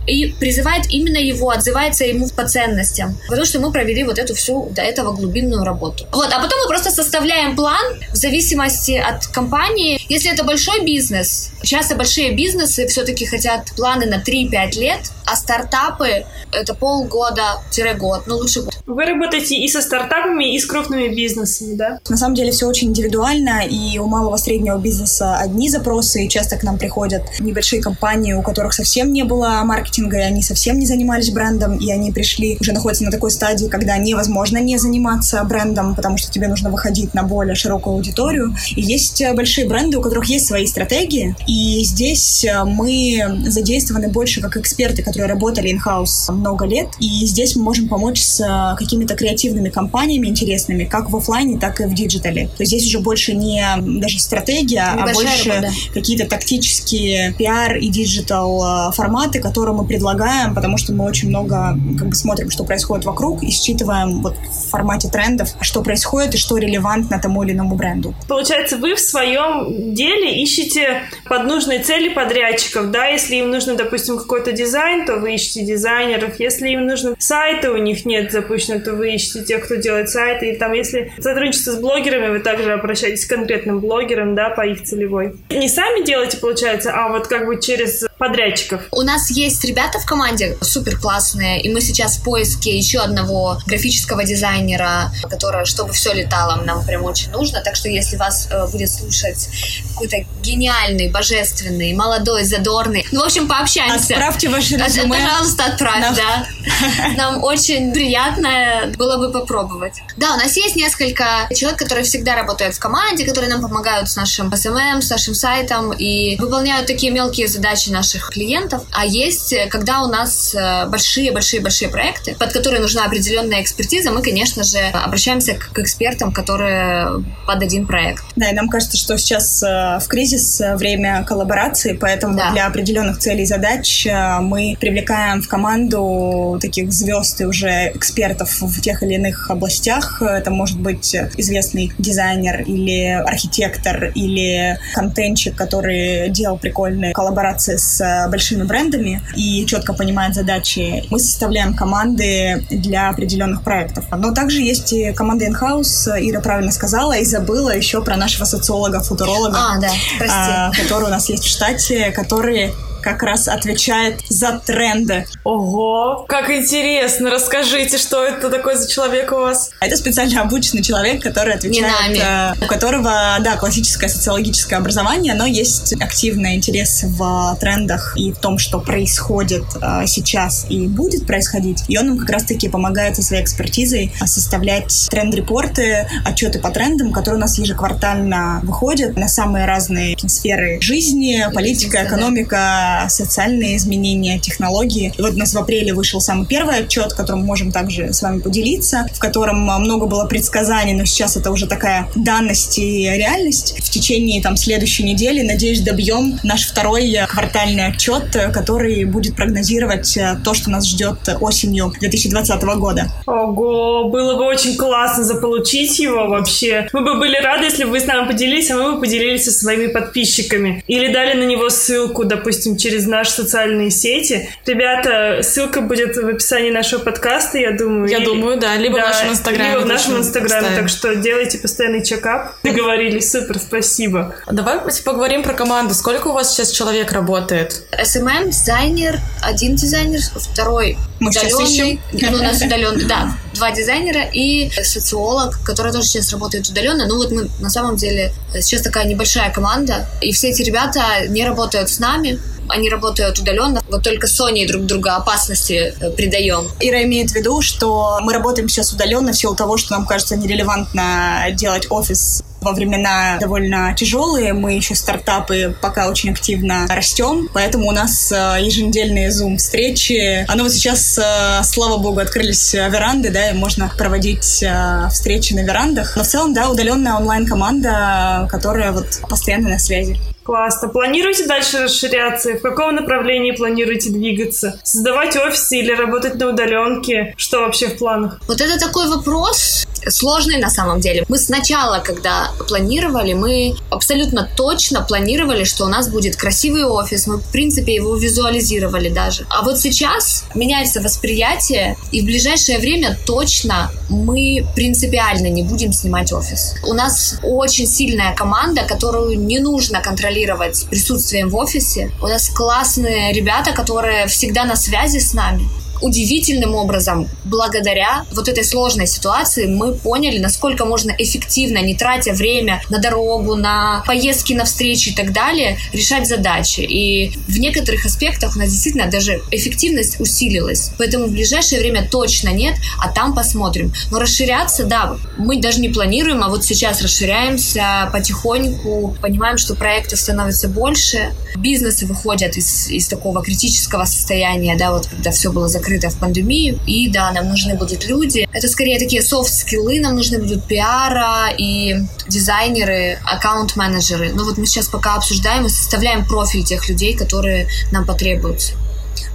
и 0.08 0.32
призывает 0.40 0.86
именно 0.90 1.18
его, 1.18 1.50
отзывается 1.50 2.04
ему 2.04 2.28
по 2.28 2.48
ценностям. 2.48 3.16
Потому 3.28 3.44
что 3.44 3.60
мы 3.60 3.70
провели 3.70 4.04
вот 4.04 4.18
эту 4.18 4.34
всю 4.34 4.70
до 4.70 4.82
этого 4.82 5.12
глубинную 5.12 5.64
работу. 5.64 6.06
Вот, 6.12 6.32
а 6.32 6.40
потом 6.40 6.58
мы 6.60 6.68
просто 6.68 6.90
составляем 6.90 7.54
план 7.56 8.00
в 8.12 8.16
зависимости 8.16 8.92
от 8.92 9.26
компании. 9.26 10.00
Если 10.08 10.32
это 10.32 10.44
большой 10.44 10.84
бизнес, 10.84 11.50
часто 11.62 11.94
большие 11.94 12.32
бизнесы 12.32 12.86
все-таки 12.86 13.26
хотят 13.26 13.70
планы 13.76 14.06
на 14.06 14.22
3-5 14.22 14.80
лет, 14.80 15.00
а 15.30 15.36
стартапы 15.36 16.24
это 16.52 16.74
полгода-год, 16.74 18.22
ну 18.26 18.36
лучше 18.36 18.62
год. 18.62 18.74
Вы 18.86 19.04
работаете 19.04 19.56
и 19.56 19.68
со 19.68 19.82
стартапами, 19.82 20.54
и 20.54 20.58
с 20.58 20.66
крупными 20.66 21.08
бизнесами, 21.14 21.74
да? 21.74 22.00
На 22.08 22.16
самом 22.16 22.34
деле 22.34 22.50
все 22.50 22.66
очень 22.66 22.88
индивидуально, 22.88 23.66
и 23.68 23.98
у 23.98 24.06
малого 24.06 24.36
среднего 24.38 24.78
бизнеса 24.78 25.36
одни 25.36 25.68
запросы, 25.68 26.24
и 26.24 26.28
часто 26.28 26.56
к 26.56 26.62
нам 26.62 26.78
приходят 26.78 27.22
небольшие 27.40 27.82
компании, 27.82 28.32
у 28.32 28.42
которых 28.42 28.72
совсем 28.72 29.12
не 29.12 29.24
было 29.24 29.60
маркетинга, 29.64 30.18
и 30.18 30.22
они 30.22 30.42
совсем 30.42 30.78
не 30.78 30.86
занимались 30.86 31.30
брендом, 31.30 31.76
и 31.76 31.90
они 31.90 32.10
пришли, 32.12 32.56
уже 32.60 32.72
находятся 32.72 33.04
на 33.04 33.10
такой 33.10 33.30
стадии, 33.30 33.66
когда 33.66 33.98
невозможно 33.98 34.58
не 34.58 34.78
заниматься 34.78 35.44
брендом, 35.44 35.94
потому 35.94 36.16
что 36.16 36.32
тебе 36.32 36.48
нужно 36.48 36.70
выходить 36.70 37.12
на 37.14 37.22
более 37.22 37.54
широкую 37.54 37.96
аудиторию. 37.96 38.56
И 38.74 38.80
есть 38.80 39.22
большие 39.34 39.68
бренды, 39.68 39.98
у 39.98 40.00
которых 40.00 40.26
есть 40.26 40.46
свои 40.46 40.66
стратегии, 40.66 41.36
и 41.46 41.84
здесь 41.84 42.46
мы 42.64 43.42
задействованы 43.46 44.08
больше 44.08 44.40
как 44.40 44.56
эксперты, 44.56 45.02
которые 45.02 45.17
которые 45.18 45.34
работали 45.34 45.74
in-house 45.74 46.32
много 46.32 46.64
лет. 46.64 46.88
И 47.00 47.26
здесь 47.26 47.56
мы 47.56 47.64
можем 47.64 47.88
помочь 47.88 48.20
с 48.20 48.40
э, 48.40 48.76
какими-то 48.78 49.16
креативными 49.16 49.68
кампаниями 49.68 50.28
интересными, 50.28 50.84
как 50.84 51.10
в 51.10 51.16
офлайне, 51.16 51.58
так 51.58 51.80
и 51.80 51.84
в 51.84 51.94
диджитале. 51.94 52.46
То 52.46 52.62
есть 52.62 52.70
здесь 52.70 52.86
уже 52.86 53.00
больше 53.00 53.34
не 53.34 53.64
даже 53.78 54.20
стратегия, 54.20 54.84
а 54.92 54.96
Небольшая 54.96 55.24
а 55.24 55.28
больше 55.28 55.48
работа. 55.48 55.72
какие-то 55.92 56.28
тактические 56.28 57.34
пиар 57.36 57.76
и 57.76 57.88
диджитал 57.88 58.90
э, 58.90 58.92
форматы, 58.92 59.40
которые 59.40 59.74
мы 59.74 59.84
предлагаем, 59.84 60.54
потому 60.54 60.78
что 60.78 60.92
мы 60.92 61.04
очень 61.04 61.30
много 61.30 61.76
как 61.98 62.08
бы 62.08 62.14
смотрим, 62.14 62.50
что 62.50 62.62
происходит 62.62 63.04
вокруг 63.04 63.42
и 63.42 63.50
считываем 63.50 64.22
вот 64.22 64.36
в 64.36 64.70
формате 64.70 65.08
трендов, 65.08 65.48
что 65.60 65.82
происходит 65.82 66.36
и 66.36 66.38
что 66.38 66.58
релевантно 66.58 67.18
тому 67.18 67.42
или 67.42 67.52
иному 67.52 67.74
бренду. 67.74 68.14
Получается, 68.28 68.76
вы 68.76 68.94
в 68.94 69.00
своем 69.00 69.94
деле 69.94 70.40
ищете 70.40 71.02
под 71.24 71.44
нужные 71.44 71.82
цели 71.82 72.08
подрядчиков, 72.08 72.92
да, 72.92 73.06
если 73.06 73.36
им 73.36 73.50
нужно, 73.50 73.74
допустим, 73.74 74.16
какой-то 74.16 74.52
дизайн, 74.52 75.07
то 75.08 75.16
вы 75.16 75.36
ищете 75.36 75.62
дизайнеров. 75.62 76.38
Если 76.38 76.68
им 76.68 76.86
нужно 76.86 77.16
сайты, 77.18 77.70
у 77.70 77.78
них 77.78 78.04
нет 78.04 78.30
запущено, 78.30 78.78
то 78.78 78.92
вы 78.92 79.14
ищете 79.14 79.42
тех, 79.42 79.64
кто 79.64 79.76
делает 79.76 80.10
сайты. 80.10 80.50
И 80.50 80.56
там, 80.56 80.74
если 80.74 81.10
сотрудничество 81.18 81.72
с 81.72 81.78
блогерами, 81.78 82.28
вы 82.28 82.40
также 82.40 82.72
обращаетесь 82.72 83.24
к 83.24 83.30
конкретным 83.30 83.80
блогерам, 83.80 84.34
да, 84.34 84.50
по 84.50 84.66
их 84.66 84.84
целевой. 84.84 85.32
Не 85.48 85.70
сами 85.70 86.04
делаете, 86.04 86.36
получается, 86.36 86.92
а 86.92 87.08
вот 87.08 87.26
как 87.26 87.46
бы 87.46 87.58
через 87.58 88.07
подрядчиков. 88.18 88.82
У 88.90 89.02
нас 89.02 89.30
есть 89.30 89.64
ребята 89.64 89.98
в 89.98 90.06
команде 90.06 90.58
супер 90.60 90.98
классные, 90.98 91.60
и 91.60 91.72
мы 91.72 91.80
сейчас 91.80 92.18
в 92.18 92.24
поиске 92.24 92.76
еще 92.76 92.98
одного 92.98 93.58
графического 93.66 94.24
дизайнера, 94.24 95.12
который, 95.30 95.64
чтобы 95.64 95.92
все 95.92 96.12
летало, 96.12 96.62
нам 96.62 96.84
прям 96.84 97.04
очень 97.04 97.30
нужно. 97.30 97.60
Так 97.60 97.76
что 97.76 97.88
если 97.88 98.16
вас 98.16 98.48
э, 98.50 98.66
будет 98.70 98.90
слушать 98.90 99.48
какой-то 99.90 100.18
гениальный, 100.42 101.08
божественный, 101.10 101.92
молодой, 101.92 102.44
задорный, 102.44 103.06
ну, 103.12 103.20
в 103.20 103.24
общем, 103.24 103.48
пообщаемся. 103.48 104.14
Отправьте 104.14 104.48
ваше 104.48 104.76
резюме. 104.76 105.18
Пожалуйста, 105.18 105.64
отправь, 105.64 106.00
Нам... 106.00 106.14
да. 106.14 106.46
Нам 107.16 107.44
очень 107.44 107.92
приятно 107.92 108.92
было 108.96 109.16
бы 109.18 109.32
попробовать. 109.32 109.94
Да, 110.16 110.34
у 110.34 110.36
нас 110.36 110.56
есть 110.56 110.76
несколько 110.76 111.48
человек, 111.54 111.78
которые 111.78 112.04
всегда 112.04 112.34
работают 112.34 112.74
в 112.74 112.78
команде, 112.78 113.24
которые 113.24 113.50
нам 113.50 113.60
помогают 113.60 114.10
с 114.10 114.16
нашим 114.16 114.48
SMM, 114.48 115.00
с 115.00 115.10
нашим 115.10 115.34
сайтом 115.34 115.92
и 115.92 116.36
выполняют 116.36 116.86
такие 116.86 117.12
мелкие 117.12 117.48
задачи 117.48 117.90
наши 117.90 118.07
наших 118.08 118.30
клиентов, 118.30 118.84
а 118.92 119.04
есть, 119.04 119.52
э, 119.52 119.66
когда 119.68 120.02
у 120.02 120.06
нас 120.06 120.54
большие-большие-большие 120.88 121.88
э, 121.88 121.92
проекты, 121.92 122.34
под 122.34 122.52
которые 122.52 122.80
нужна 122.80 123.04
определенная 123.04 123.60
экспертиза, 123.60 124.10
мы, 124.10 124.22
конечно 124.22 124.64
же, 124.64 124.78
обращаемся 124.78 125.54
к 125.54 125.78
экспертам, 125.78 126.32
которые 126.32 127.22
под 127.46 127.62
один 127.62 127.86
проект. 127.86 128.24
Да, 128.36 128.50
и 128.50 128.54
нам 128.54 128.68
кажется, 128.68 128.96
что 128.96 129.18
сейчас 129.18 129.62
э, 129.62 129.98
в 130.00 130.08
кризис 130.08 130.60
время 130.76 131.22
коллаборации, 131.24 131.92
поэтому 131.92 132.36
да. 132.36 132.50
для 132.52 132.66
определенных 132.66 133.18
целей 133.18 133.42
и 133.42 133.46
задач 133.46 134.06
мы 134.40 134.76
привлекаем 134.80 135.42
в 135.42 135.48
команду 135.48 136.58
таких 136.60 136.92
звезд 136.92 137.40
и 137.40 137.44
уже 137.44 137.92
экспертов 137.94 138.60
в 138.60 138.80
тех 138.80 139.02
или 139.02 139.14
иных 139.14 139.50
областях. 139.50 140.22
Это 140.22 140.50
может 140.50 140.80
быть 140.80 141.14
известный 141.36 141.92
дизайнер 141.98 142.62
или 142.62 143.04
архитектор 143.26 144.12
или 144.14 144.78
контентчик, 144.94 145.54
который 145.54 146.28
делал 146.30 146.58
прикольные 146.58 147.12
коллаборации 147.12 147.76
с 147.76 147.97
с 147.98 148.28
большими 148.28 148.62
брендами 148.62 149.22
и 149.34 149.66
четко 149.66 149.92
понимает 149.92 150.34
задачи. 150.34 151.04
Мы 151.10 151.18
составляем 151.18 151.74
команды 151.74 152.64
для 152.70 153.10
определенных 153.10 153.62
проектов. 153.62 154.04
Но 154.16 154.32
также 154.32 154.60
есть 154.62 154.92
и 154.92 155.12
команда 155.12 155.46
in-house, 155.46 156.08
Ира 156.18 156.40
правильно 156.40 156.72
сказала, 156.72 157.16
и 157.16 157.24
забыла 157.24 157.76
еще 157.76 158.02
про 158.02 158.16
нашего 158.16 158.44
социолога-футуролога, 158.44 159.56
а, 159.56 159.80
да, 159.80 159.90
а, 160.28 160.70
который 160.72 161.04
у 161.04 161.10
нас 161.10 161.28
есть 161.28 161.44
в 161.44 161.48
штате, 161.48 162.10
который 162.12 162.72
как 163.12 163.22
раз 163.22 163.48
отвечает 163.48 164.20
за 164.28 164.58
тренды. 164.58 165.26
Ого, 165.44 166.24
как 166.28 166.50
интересно! 166.50 167.30
Расскажите, 167.30 167.98
что 167.98 168.24
это 168.24 168.50
такое 168.50 168.76
за 168.76 168.88
человек 168.88 169.32
у 169.32 169.36
вас? 169.36 169.70
Это 169.80 169.96
специально 169.96 170.42
обученный 170.42 170.82
человек, 170.82 171.22
который 171.22 171.54
отвечает... 171.54 172.18
Э, 172.18 172.52
у 172.62 172.66
которого, 172.66 173.38
да, 173.40 173.56
классическое 173.56 174.08
социологическое 174.08 174.78
образование, 174.78 175.34
но 175.34 175.46
есть 175.46 175.94
активный 175.94 176.56
интерес 176.56 177.04
в 177.04 177.56
трендах 177.60 178.14
и 178.16 178.32
в 178.32 178.38
том, 178.38 178.58
что 178.58 178.80
происходит 178.80 179.64
э, 179.80 180.06
сейчас 180.06 180.66
и 180.68 180.86
будет 180.86 181.26
происходить. 181.26 181.84
И 181.88 181.96
он 181.98 182.08
нам 182.08 182.18
как 182.18 182.30
раз-таки 182.30 182.68
помогает 182.68 183.16
со 183.16 183.22
своей 183.22 183.42
экспертизой 183.42 184.12
составлять 184.24 185.08
тренд-репорты, 185.10 186.08
отчеты 186.24 186.58
по 186.58 186.70
трендам, 186.70 187.12
которые 187.12 187.38
у 187.38 187.40
нас 187.40 187.58
ежеквартально 187.58 188.60
выходят 188.62 189.16
на 189.16 189.28
самые 189.28 189.66
разные 189.66 190.16
сферы 190.26 190.78
жизни, 190.80 191.46
политика, 191.54 192.04
экономика, 192.04 192.97
социальные 193.08 193.76
изменения, 193.76 194.38
технологии. 194.38 195.12
И 195.16 195.22
вот 195.22 195.34
у 195.34 195.38
нас 195.38 195.54
в 195.54 195.58
апреле 195.58 195.92
вышел 195.94 196.20
самый 196.20 196.46
первый 196.46 196.78
отчет, 196.78 197.12
которым 197.12 197.44
можем 197.44 197.72
также 197.72 198.12
с 198.12 198.22
вами 198.22 198.40
поделиться, 198.40 199.06
в 199.12 199.18
котором 199.18 199.70
а, 199.70 199.78
много 199.78 200.06
было 200.06 200.24
предсказаний, 200.24 200.94
но 200.94 201.04
сейчас 201.04 201.36
это 201.36 201.50
уже 201.50 201.66
такая 201.66 202.08
данность 202.14 202.78
и 202.78 203.04
реальность. 203.04 203.76
В 203.78 203.90
течение 203.90 204.42
там 204.42 204.56
следующей 204.56 205.04
недели, 205.04 205.42
надеюсь, 205.42 205.80
добьем 205.80 206.38
наш 206.42 206.66
второй 206.66 207.16
квартальный 207.28 207.86
отчет, 207.86 208.36
который 208.52 209.04
будет 209.04 209.36
прогнозировать 209.36 210.16
э, 210.16 210.38
то, 210.44 210.54
что 210.54 210.70
нас 210.70 210.86
ждет 210.86 211.18
осенью 211.40 211.92
2020 212.00 212.62
года. 212.62 213.12
Ого, 213.26 214.08
было 214.08 214.36
бы 214.36 214.44
очень 214.44 214.76
классно 214.76 215.24
заполучить 215.24 215.98
его 215.98 216.28
вообще. 216.28 216.88
Мы 216.92 217.02
бы 217.02 217.18
были 217.18 217.36
рады, 217.36 217.64
если 217.64 217.84
бы 217.84 217.90
вы 217.90 218.00
с 218.00 218.06
нами 218.06 218.26
поделились, 218.26 218.70
а 218.70 218.76
мы 218.76 218.94
бы 218.94 219.00
поделились 219.00 219.44
со 219.44 219.52
своими 219.52 219.86
подписчиками. 219.88 220.82
Или 220.86 221.12
дали 221.12 221.38
на 221.38 221.44
него 221.44 221.68
ссылку, 221.70 222.24
допустим, 222.24 222.76
через 222.76 222.87
наши 223.06 223.32
социальные 223.32 223.90
сети. 223.90 224.48
Ребята, 224.66 225.42
ссылка 225.42 225.80
будет 225.80 226.16
в 226.16 226.26
описании 226.26 226.70
нашего 226.70 227.00
подкаста, 227.00 227.58
я 227.58 227.72
думаю. 227.72 228.08
Я 228.08 228.18
или... 228.18 228.24
думаю, 228.24 228.58
да, 228.58 228.76
либо 228.76 228.98
да, 228.98 229.06
в 229.06 229.08
нашем 229.08 229.30
инстаграме. 229.30 229.70
Либо 229.70 229.80
в 229.82 229.86
нашем 229.86 230.18
инстаграме, 230.18 230.68
так 230.76 230.88
что 230.88 231.14
делайте 231.16 231.58
постоянный 231.58 232.04
чекап. 232.04 232.54
Договорились, 232.62 233.30
супер, 233.30 233.58
спасибо. 233.58 234.34
Давай 234.50 234.78
поговорим 235.04 235.42
про 235.42 235.54
команду. 235.54 235.94
Сколько 235.94 236.28
у 236.28 236.32
вас 236.32 236.54
сейчас 236.54 236.70
человек 236.70 237.12
работает? 237.12 237.82
SMM, 237.92 238.48
дизайнер, 238.48 239.18
один 239.42 239.74
дизайнер, 239.76 240.20
второй 240.20 240.96
мы 241.20 241.30
удаленный. 241.30 242.00
Ну, 242.12 242.38
у 242.38 242.42
нас 242.42 242.62
удаленный, 242.62 243.04
да, 243.04 243.32
два 243.54 243.72
дизайнера 243.72 244.22
и 244.32 244.70
социолог, 244.82 245.60
который 245.64 245.92
тоже 245.92 246.06
сейчас 246.06 246.32
работает 246.32 246.68
удаленно. 246.68 247.06
Ну 247.06 247.16
вот 247.16 247.30
мы 247.30 247.48
на 247.60 247.70
самом 247.70 247.96
деле 247.96 248.32
сейчас 248.60 248.82
такая 248.82 249.04
небольшая 249.06 249.52
команда, 249.52 250.06
и 250.20 250.32
все 250.32 250.50
эти 250.50 250.62
ребята 250.62 251.26
не 251.28 251.44
работают 251.44 251.90
с 251.90 251.98
нами, 251.98 252.38
они 252.68 252.90
работают 252.90 253.38
удаленно, 253.38 253.82
вот 253.88 254.02
только 254.02 254.26
с 254.26 254.38
друг 254.68 254.86
друга 254.86 255.16
опасности 255.16 255.94
э, 256.00 256.10
придаем. 256.10 256.68
Ира 256.80 257.02
имеет 257.02 257.30
в 257.30 257.34
виду, 257.34 257.60
что 257.60 258.18
мы 258.22 258.32
работаем 258.32 258.68
сейчас 258.68 258.92
удаленно 258.92 259.32
в 259.32 259.36
силу 259.36 259.54
того, 259.54 259.76
что 259.76 259.92
нам 259.92 260.06
кажется 260.06 260.36
нерелевантно 260.36 261.48
делать 261.52 261.86
офис 261.90 262.42
во 262.60 262.72
времена 262.72 263.38
довольно 263.40 263.94
тяжелые. 263.94 264.52
Мы 264.52 264.74
еще 264.74 264.94
стартапы 264.94 265.76
пока 265.80 266.08
очень 266.08 266.30
активно 266.30 266.86
растем, 266.88 267.48
поэтому 267.52 267.88
у 267.88 267.92
нас 267.92 268.32
э, 268.32 268.58
еженедельные 268.60 269.30
Zoom-встречи. 269.30 270.44
Оно 270.48 270.64
вот 270.64 270.72
сейчас, 270.72 271.18
э, 271.18 271.62
слава 271.64 271.98
богу, 271.98 272.20
открылись 272.20 272.72
веранды, 272.72 273.30
да, 273.30 273.50
и 273.50 273.54
можно 273.54 273.92
проводить 273.96 274.64
встречи 275.10 275.52
на 275.52 275.60
верандах. 275.60 276.16
Но 276.16 276.24
в 276.24 276.26
целом, 276.26 276.54
да, 276.54 276.68
удаленная 276.68 277.14
онлайн-команда, 277.14 278.48
которая 278.50 278.92
вот 278.92 279.20
постоянно 279.28 279.68
на 279.68 279.78
связи. 279.78 280.18
Классно. 280.48 280.88
Планируете 280.88 281.46
дальше 281.46 281.82
расширяться? 281.82 282.54
В 282.54 282.62
каком 282.62 282.94
направлении 282.94 283.52
планируете 283.52 284.08
двигаться? 284.08 284.80
Создавать 284.82 285.36
офисы 285.36 285.76
или 285.76 285.92
работать 285.92 286.36
на 286.36 286.48
удаленке? 286.48 287.34
Что 287.36 287.60
вообще 287.60 287.88
в 287.88 287.98
планах? 287.98 288.40
Вот 288.48 288.58
это 288.58 288.80
такой 288.80 289.08
вопрос 289.08 289.86
сложный 290.08 290.56
на 290.56 290.70
самом 290.70 291.00
деле. 291.00 291.26
Мы 291.28 291.36
сначала, 291.36 291.98
когда 291.98 292.50
планировали, 292.66 293.34
мы 293.34 293.74
абсолютно 293.90 294.48
точно 294.56 295.02
планировали, 295.02 295.64
что 295.64 295.84
у 295.84 295.88
нас 295.88 296.08
будет 296.08 296.36
красивый 296.36 296.84
офис. 296.84 297.26
Мы, 297.26 297.36
в 297.36 297.52
принципе, 297.52 297.96
его 297.96 298.16
визуализировали 298.16 299.10
даже. 299.10 299.44
А 299.50 299.62
вот 299.62 299.78
сейчас 299.78 300.44
меняется 300.54 301.02
восприятие, 301.02 301.98
и 302.10 302.22
в 302.22 302.24
ближайшее 302.24 302.78
время 302.78 303.18
точно 303.26 303.90
мы 304.08 304.66
принципиально 304.74 305.48
не 305.48 305.62
будем 305.62 305.92
снимать 305.92 306.32
офис. 306.32 306.74
У 306.86 306.94
нас 306.94 307.38
очень 307.42 307.86
сильная 307.86 308.34
команда, 308.34 308.84
которую 308.84 309.38
не 309.38 309.58
нужно 309.58 310.00
контролировать 310.00 310.37
контролировать 310.38 310.86
присутствием 310.88 311.48
в 311.48 311.56
офисе. 311.56 312.12
У 312.22 312.26
нас 312.26 312.48
классные 312.48 313.32
ребята, 313.32 313.72
которые 313.72 314.26
всегда 314.28 314.64
на 314.64 314.76
связи 314.76 315.18
с 315.18 315.34
нами 315.34 315.68
удивительным 316.00 316.74
образом, 316.74 317.28
благодаря 317.44 318.24
вот 318.32 318.48
этой 318.48 318.64
сложной 318.64 319.06
ситуации, 319.06 319.66
мы 319.66 319.94
поняли, 319.94 320.38
насколько 320.38 320.84
можно 320.84 321.12
эффективно, 321.18 321.78
не 321.78 321.94
тратя 321.94 322.32
время 322.32 322.82
на 322.88 322.98
дорогу, 322.98 323.56
на 323.56 324.02
поездки, 324.06 324.52
на 324.52 324.64
встречи 324.64 325.10
и 325.10 325.14
так 325.14 325.32
далее, 325.32 325.78
решать 325.92 326.28
задачи. 326.28 326.80
И 326.80 327.32
в 327.48 327.58
некоторых 327.58 328.06
аспектах 328.06 328.56
у 328.56 328.58
нас 328.58 328.70
действительно 328.70 329.10
даже 329.10 329.42
эффективность 329.50 330.20
усилилась. 330.20 330.92
Поэтому 330.98 331.26
в 331.26 331.32
ближайшее 331.32 331.80
время 331.80 332.08
точно 332.08 332.50
нет, 332.50 332.76
а 332.98 333.10
там 333.10 333.34
посмотрим. 333.34 333.92
Но 334.10 334.18
расширяться, 334.18 334.84
да, 334.84 335.16
мы 335.36 335.60
даже 335.60 335.80
не 335.80 335.88
планируем, 335.88 336.42
а 336.44 336.48
вот 336.48 336.64
сейчас 336.64 337.02
расширяемся 337.02 338.08
потихоньку, 338.12 339.16
понимаем, 339.20 339.58
что 339.58 339.74
проектов 339.74 340.20
становится 340.20 340.68
больше, 340.68 341.34
бизнесы 341.56 342.06
выходят 342.06 342.56
из, 342.56 342.88
из 342.88 343.08
такого 343.08 343.42
критического 343.42 344.04
состояния, 344.04 344.76
да, 344.76 344.92
вот 344.92 345.06
когда 345.06 345.30
все 345.30 345.50
было 345.50 345.68
закрыто 345.68 345.87
закрыто 345.88 346.10
в 346.10 346.18
пандемию, 346.18 346.78
и 346.86 347.08
да, 347.08 347.32
нам 347.32 347.48
нужны 347.48 347.74
будут 347.74 348.06
люди. 348.06 348.46
Это 348.52 348.68
скорее 348.68 348.98
такие 348.98 349.22
софт-скиллы, 349.22 350.00
нам 350.00 350.16
нужны 350.16 350.38
будут 350.38 350.64
пиара 350.64 351.50
и 351.56 351.96
дизайнеры, 352.28 353.18
аккаунт-менеджеры. 353.24 354.32
Ну 354.34 354.44
вот 354.44 354.58
мы 354.58 354.66
сейчас 354.66 354.88
пока 354.88 355.14
обсуждаем 355.14 355.66
и 355.66 355.68
составляем 355.68 356.26
профиль 356.26 356.64
тех 356.64 356.88
людей, 356.88 357.16
которые 357.16 357.68
нам 357.92 358.04
потребуются. 358.04 358.74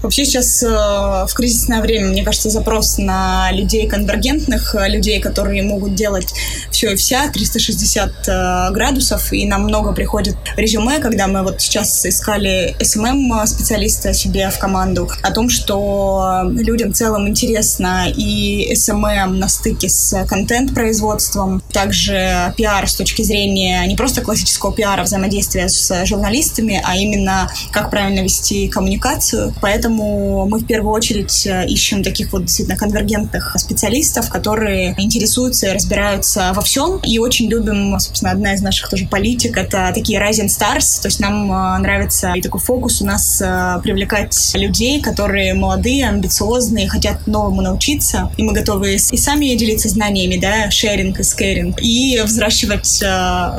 Вообще 0.04 0.26
сейчас 0.26 0.62
э, 0.62 0.68
в 0.68 1.34
кризисное 1.34 1.82
время, 1.82 2.10
мне 2.10 2.24
кажется, 2.24 2.50
запрос 2.50 2.98
на 2.98 3.50
людей 3.54 3.88
конвергентных, 3.88 4.76
э, 4.76 4.90
людей, 4.90 5.22
которые 5.22 5.64
могут 5.64 5.96
делать 5.96 6.34
все 6.72 6.92
и 6.92 6.96
вся, 6.98 7.30
360 7.30 8.12
э, 8.28 8.72
градусов, 8.72 9.32
и 9.32 9.46
нам 9.46 9.64
много 9.64 9.94
приходит 9.94 10.36
резюме, 10.58 11.00
когда 11.00 11.28
мы 11.28 11.42
вот 11.44 11.62
сейчас 11.62 12.06
искали 12.06 12.76
SMM-специалиста 12.82 14.14
себе 14.14 14.50
в 14.50 14.60
команду, 14.60 15.10
о 15.22 15.32
том, 15.32 15.50
что 15.50 16.42
людям 16.52 16.92
в 16.92 16.98
целом 16.98 17.30
интересно 17.30 18.08
и 18.10 18.74
SMM 18.74 19.28
на 19.28 19.48
стыке 19.48 19.88
с 19.88 20.26
контент-производством, 20.26 21.64
также 21.72 22.54
пиар 22.58 22.90
с 22.90 22.96
точки 22.96 23.22
зрения 23.22 23.86
не 23.88 23.96
просто 23.96 24.20
классического 24.20 24.74
пиара, 24.74 25.04
взаимодействия 25.04 25.70
с 25.70 26.06
журналистами, 26.06 26.82
а 26.84 26.98
именно 26.98 27.50
как 27.72 27.90
правильно 27.90 28.20
вести 28.20 28.68
коммуникацию. 28.68 29.54
Поэтому 29.62 29.93
Поэтому 29.94 30.48
мы 30.48 30.60
в 30.60 30.66
первую 30.66 30.94
очередь 30.94 31.46
э, 31.46 31.68
ищем 31.68 32.04
таких 32.04 32.34
вот 32.34 32.46
действительно 32.46 32.78
конвергентных 32.78 33.56
специалистов, 33.58 34.30
которые 34.30 34.96
интересуются 34.98 35.68
и 35.68 35.72
разбираются 35.72 36.52
во 36.56 36.62
всем. 36.62 36.98
И 37.04 37.20
очень 37.20 37.48
любим, 37.48 38.00
собственно, 38.00 38.32
одна 38.32 38.54
из 38.54 38.62
наших 38.62 38.90
тоже 38.90 39.06
политик— 39.06 39.58
это 39.58 39.92
такие 39.94 40.20
rising 40.20 40.48
stars. 40.48 41.02
То 41.02 41.08
есть 41.10 41.20
нам 41.20 41.52
э, 41.52 41.78
нравится 41.80 42.34
и 42.36 42.42
такой 42.42 42.60
фокус 42.60 43.02
у 43.02 43.06
нас 43.06 43.42
э, 43.42 43.80
привлекать 43.84 44.52
людей, 44.56 45.00
которые 45.00 45.54
молодые, 45.54 46.10
амбициозные, 46.10 46.90
хотят 46.90 47.28
новому 47.28 47.62
научиться. 47.62 48.32
И 48.38 48.44
мы 48.44 48.54
готовы 48.54 48.96
и 48.96 49.18
сами 49.18 49.56
делиться 49.56 49.90
знаниями, 49.90 50.40
да, 50.40 50.72
шеринг 50.72 51.20
и 51.20 51.24
скеринг, 51.24 51.82
и 51.82 52.20
взращивать 52.24 53.04